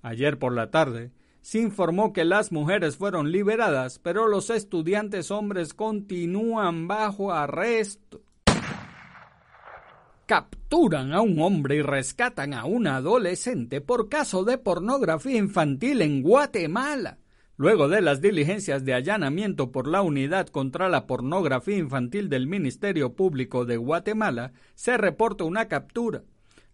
Ayer 0.02 0.38
por 0.38 0.54
la 0.54 0.70
tarde, 0.70 1.10
se 1.40 1.58
informó 1.58 2.12
que 2.12 2.26
las 2.26 2.52
mujeres 2.52 2.98
fueron 2.98 3.32
liberadas, 3.32 3.98
pero 3.98 4.28
los 4.28 4.50
estudiantes 4.50 5.30
hombres 5.30 5.72
continúan 5.72 6.86
bajo 6.86 7.32
arresto. 7.32 8.20
Capturan 10.26 11.14
a 11.14 11.22
un 11.22 11.40
hombre 11.40 11.76
y 11.76 11.80
rescatan 11.80 12.52
a 12.52 12.66
una 12.66 12.96
adolescente 12.96 13.80
por 13.80 14.10
caso 14.10 14.44
de 14.44 14.58
pornografía 14.58 15.38
infantil 15.38 16.02
en 16.02 16.22
Guatemala. 16.22 17.16
Luego 17.60 17.88
de 17.88 18.00
las 18.02 18.20
diligencias 18.20 18.84
de 18.84 18.94
allanamiento 18.94 19.72
por 19.72 19.88
la 19.88 20.00
Unidad 20.00 20.46
contra 20.46 20.88
la 20.88 21.08
Pornografía 21.08 21.76
Infantil 21.76 22.28
del 22.28 22.46
Ministerio 22.46 23.14
Público 23.16 23.64
de 23.64 23.76
Guatemala, 23.76 24.52
se 24.76 24.96
reporta 24.96 25.42
una 25.42 25.66
captura. 25.66 26.22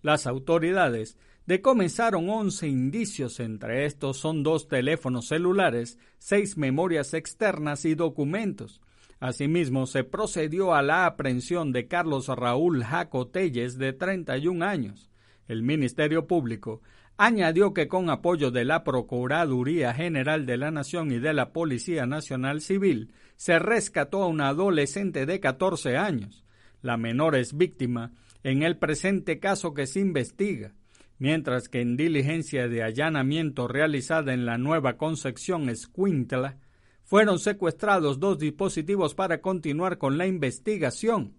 Las 0.03 0.27
autoridades 0.27 1.17
decomisaron 1.47 2.29
11 2.29 2.69
indicios, 2.69 3.41
entre 3.41 3.87
estos 3.87 4.19
son 4.19 4.43
dos 4.43 4.69
teléfonos 4.69 5.29
celulares, 5.29 5.99
seis 6.19 6.59
memorias 6.59 7.15
externas 7.15 7.87
y 7.87 7.95
documentos. 7.95 8.83
Asimismo, 9.21 9.87
se 9.87 10.05
procedió 10.05 10.75
a 10.75 10.83
la 10.83 11.07
aprehensión 11.07 11.73
de 11.73 11.89
Carlos 11.89 12.29
Raúl 12.29 12.85
Jaco 12.85 13.29
Telles, 13.29 13.79
de 13.79 13.95
31 13.95 14.63
años. 14.63 15.09
El 15.49 15.63
Ministerio 15.63 16.27
Público 16.27 16.83
añadió 17.17 17.73
que 17.73 17.89
con 17.89 18.11
apoyo 18.11 18.51
de 18.51 18.65
la 18.65 18.85
Procuraduría 18.85 19.95
General 19.95 20.47
de 20.47 20.57
la 20.57 20.71
Nación 20.71 21.13
y 21.13 21.19
de 21.19 21.33
la 21.33 21.53
Policía 21.53 22.07
Nacional 22.07 22.61
Civil, 22.61 23.13
se 23.37 23.59
rescató 23.59 24.23
a 24.23 24.29
una 24.29 24.49
adolescente 24.49 25.27
de 25.27 25.41
14 25.41 25.97
años. 25.97 26.45
La 26.83 26.97
menor 26.97 27.37
es 27.37 27.57
víctima 27.57 28.13
en 28.43 28.63
el 28.63 28.77
presente 28.77 29.39
caso 29.39 29.75
que 29.75 29.87
se 29.87 30.01
investiga, 30.01 30.75
mientras 31.19 31.69
que 31.69 31.81
en 31.81 31.97
diligencia 31.97 32.69
de 32.69 32.83
allanamiento 32.83 33.69
realizada 33.69 34.35
en 34.35 34.45
la 34.45 34.59
Nueva 34.59 34.97
Concepción 34.97 35.69
Escuintla, 35.69 36.59
fueron 37.05 37.39
secuestrados 37.39 38.19
dos 38.19 38.39
dispositivos 38.39 39.15
para 39.15 39.41
continuar 39.41 39.99
con 39.99 40.19
la 40.19 40.27
investigación. 40.27 41.35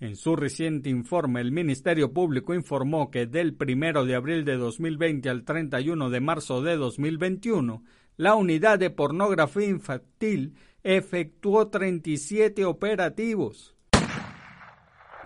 En 0.00 0.16
su 0.16 0.34
reciente 0.34 0.90
informe, 0.90 1.40
el 1.40 1.52
Ministerio 1.52 2.12
Público 2.12 2.52
informó 2.52 3.10
que 3.10 3.26
del 3.26 3.56
1 3.58 4.04
de 4.04 4.14
abril 4.14 4.44
de 4.44 4.56
2020 4.56 5.28
al 5.28 5.44
31 5.44 6.10
de 6.10 6.20
marzo 6.20 6.62
de 6.62 6.76
2021, 6.76 7.84
la 8.16 8.34
unidad 8.34 8.78
de 8.78 8.90
pornografía 8.90 9.68
infantil 9.68 10.54
efectuó 10.82 11.68
37 11.68 12.64
operativos. 12.64 13.74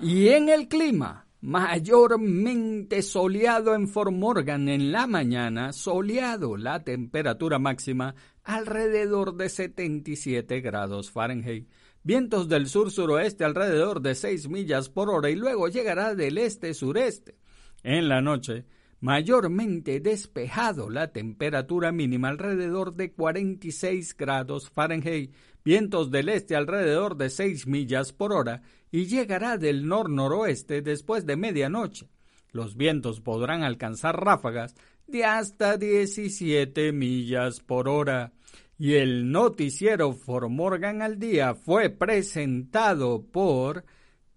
Y 0.00 0.28
en 0.28 0.48
el 0.48 0.68
clima, 0.68 1.26
mayormente 1.40 3.02
soleado 3.02 3.74
en 3.74 3.88
Fort 3.88 4.12
Morgan 4.12 4.68
en 4.68 4.92
la 4.92 5.06
mañana, 5.06 5.72
soleado 5.72 6.56
la 6.56 6.84
temperatura 6.84 7.58
máxima 7.58 8.14
alrededor 8.44 9.34
de 9.36 9.48
77 9.48 10.60
grados 10.60 11.10
Fahrenheit. 11.10 11.68
Vientos 12.02 12.48
del 12.48 12.68
sur-suroeste 12.68 13.44
alrededor 13.44 14.00
de 14.00 14.14
6 14.14 14.48
millas 14.48 14.88
por 14.88 15.10
hora 15.10 15.30
y 15.30 15.36
luego 15.36 15.68
llegará 15.68 16.14
del 16.14 16.38
este-sureste. 16.38 17.36
En 17.82 18.08
la 18.08 18.20
noche, 18.20 18.64
mayormente 19.00 20.00
despejado, 20.00 20.90
la 20.90 21.12
temperatura 21.12 21.92
mínima 21.92 22.28
alrededor 22.28 22.94
de 22.94 23.12
46 23.12 24.16
grados 24.16 24.70
Fahrenheit, 24.70 25.34
vientos 25.64 26.10
del 26.10 26.28
este 26.28 26.56
alrededor 26.56 27.16
de 27.16 27.30
6 27.30 27.66
millas 27.66 28.12
por 28.12 28.32
hora 28.32 28.62
y 28.90 29.06
llegará 29.06 29.58
del 29.58 29.86
nor-noroeste 29.86 30.82
después 30.82 31.26
de 31.26 31.36
medianoche. 31.36 32.08
Los 32.52 32.76
vientos 32.76 33.20
podrán 33.20 33.62
alcanzar 33.62 34.24
ráfagas 34.24 34.74
de 35.06 35.24
hasta 35.24 35.76
17 35.76 36.92
millas 36.92 37.60
por 37.60 37.88
hora. 37.88 38.32
Y 38.80 38.94
el 38.94 39.32
noticiero 39.32 40.12
For 40.12 40.48
Morgan 40.48 41.02
al 41.02 41.18
día 41.18 41.56
fue 41.56 41.90
presentado 41.90 43.26
por 43.26 43.84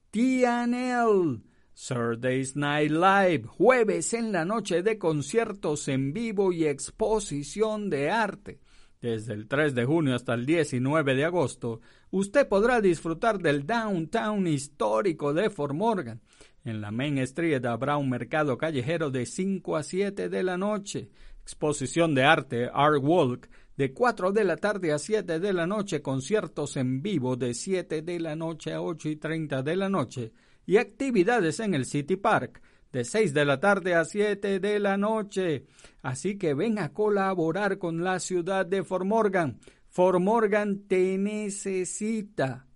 TNL. 0.09 1.43
Saturdays 1.75 2.55
Night 2.55 2.89
Live, 2.89 3.43
jueves 3.45 4.15
en 4.15 4.31
la 4.31 4.43
noche 4.43 4.81
de 4.81 4.97
conciertos 4.97 5.87
en 5.89 6.11
vivo 6.11 6.51
y 6.51 6.65
exposición 6.65 7.91
de 7.91 8.09
arte. 8.09 8.59
Desde 8.99 9.33
el 9.33 9.47
3 9.47 9.75
de 9.75 9.85
junio 9.85 10.15
hasta 10.15 10.33
el 10.33 10.47
19 10.47 11.13
de 11.13 11.25
agosto, 11.25 11.81
usted 12.09 12.47
podrá 12.47 12.81
disfrutar 12.81 13.37
del 13.37 13.67
downtown 13.67 14.47
histórico 14.47 15.35
de 15.35 15.51
Fort 15.51 15.75
Morgan. 15.75 16.19
En 16.63 16.81
la 16.81 16.89
Main 16.89 17.19
Street 17.19 17.63
habrá 17.65 17.97
un 17.97 18.09
mercado 18.09 18.57
callejero 18.57 19.11
de 19.11 19.27
5 19.27 19.75
a 19.75 19.83
7 19.83 20.29
de 20.29 20.43
la 20.43 20.57
noche, 20.57 21.09
exposición 21.43 22.15
de 22.15 22.23
arte 22.23 22.69
Art 22.73 23.03
Walk 23.03 23.47
de 23.77 23.93
4 23.93 24.31
de 24.31 24.43
la 24.43 24.57
tarde 24.57 24.91
a 24.91 24.99
7 24.99 25.39
de 25.39 25.53
la 25.53 25.65
noche, 25.65 26.01
conciertos 26.01 26.77
en 26.77 27.01
vivo 27.01 27.35
de 27.35 27.53
7 27.53 28.01
de 28.01 28.19
la 28.19 28.35
noche 28.35 28.73
a 28.73 28.81
8 28.81 29.09
y 29.09 29.15
30 29.15 29.63
de 29.63 29.75
la 29.75 29.89
noche 29.89 30.31
y 30.65 30.77
actividades 30.77 31.59
en 31.59 31.73
el 31.73 31.85
City 31.85 32.15
Park 32.15 32.61
de 32.91 33.05
6 33.05 33.33
de 33.33 33.45
la 33.45 33.59
tarde 33.59 33.95
a 33.95 34.05
7 34.05 34.59
de 34.59 34.79
la 34.79 34.97
noche. 34.97 35.65
Así 36.01 36.37
que 36.37 36.53
ven 36.53 36.79
a 36.79 36.93
colaborar 36.93 37.77
con 37.77 38.03
la 38.03 38.19
ciudad 38.19 38.65
de 38.65 38.83
Fort 38.83 39.05
Morgan. 39.05 39.59
Fort 39.89 40.19
Morgan 40.19 40.87
te 40.87 41.17
necesita. 41.17 42.67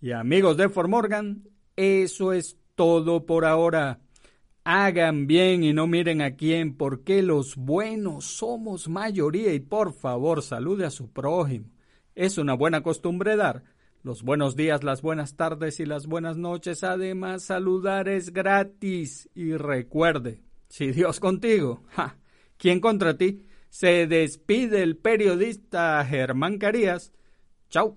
Y 0.00 0.12
amigos 0.12 0.56
de 0.56 0.68
Fort 0.68 0.88
Morgan, 0.88 1.48
eso 1.76 2.32
es 2.32 2.56
todo 2.74 3.24
por 3.24 3.44
ahora. 3.44 4.00
Hagan 4.64 5.26
bien 5.26 5.64
y 5.64 5.72
no 5.72 5.86
miren 5.86 6.22
a 6.22 6.36
quién, 6.36 6.76
porque 6.76 7.22
los 7.22 7.56
buenos 7.56 8.24
somos 8.24 8.88
mayoría 8.88 9.52
y 9.52 9.60
por 9.60 9.92
favor 9.92 10.42
salude 10.42 10.86
a 10.86 10.90
su 10.90 11.10
prójimo. 11.10 11.66
Es 12.14 12.38
una 12.38 12.54
buena 12.54 12.82
costumbre 12.82 13.36
dar 13.36 13.64
los 14.02 14.24
buenos 14.24 14.56
días, 14.56 14.82
las 14.82 15.00
buenas 15.00 15.36
tardes 15.36 15.78
y 15.78 15.86
las 15.86 16.06
buenas 16.06 16.36
noches. 16.36 16.82
Además, 16.82 17.44
saludar 17.44 18.08
es 18.08 18.32
gratis. 18.32 19.28
Y 19.34 19.56
recuerde, 19.56 20.42
si 20.68 20.90
Dios 20.90 21.20
contigo, 21.20 21.84
ja, 21.90 22.16
¿quién 22.56 22.80
contra 22.80 23.16
ti? 23.16 23.46
Se 23.68 24.06
despide 24.06 24.82
el 24.82 24.96
periodista 24.96 26.04
Germán 26.04 26.58
Carías. 26.58 27.12
Chau. 27.68 27.96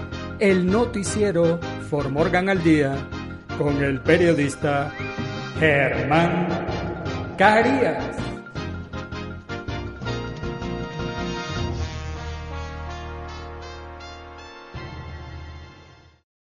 el 0.41 0.65
noticiero 0.65 1.59
For 1.87 2.09
Morgan 2.09 2.49
al 2.49 2.63
Día 2.63 2.95
con 3.59 3.83
el 3.83 4.01
periodista 4.01 4.91
Germán 5.59 6.47
Carías. 7.37 8.30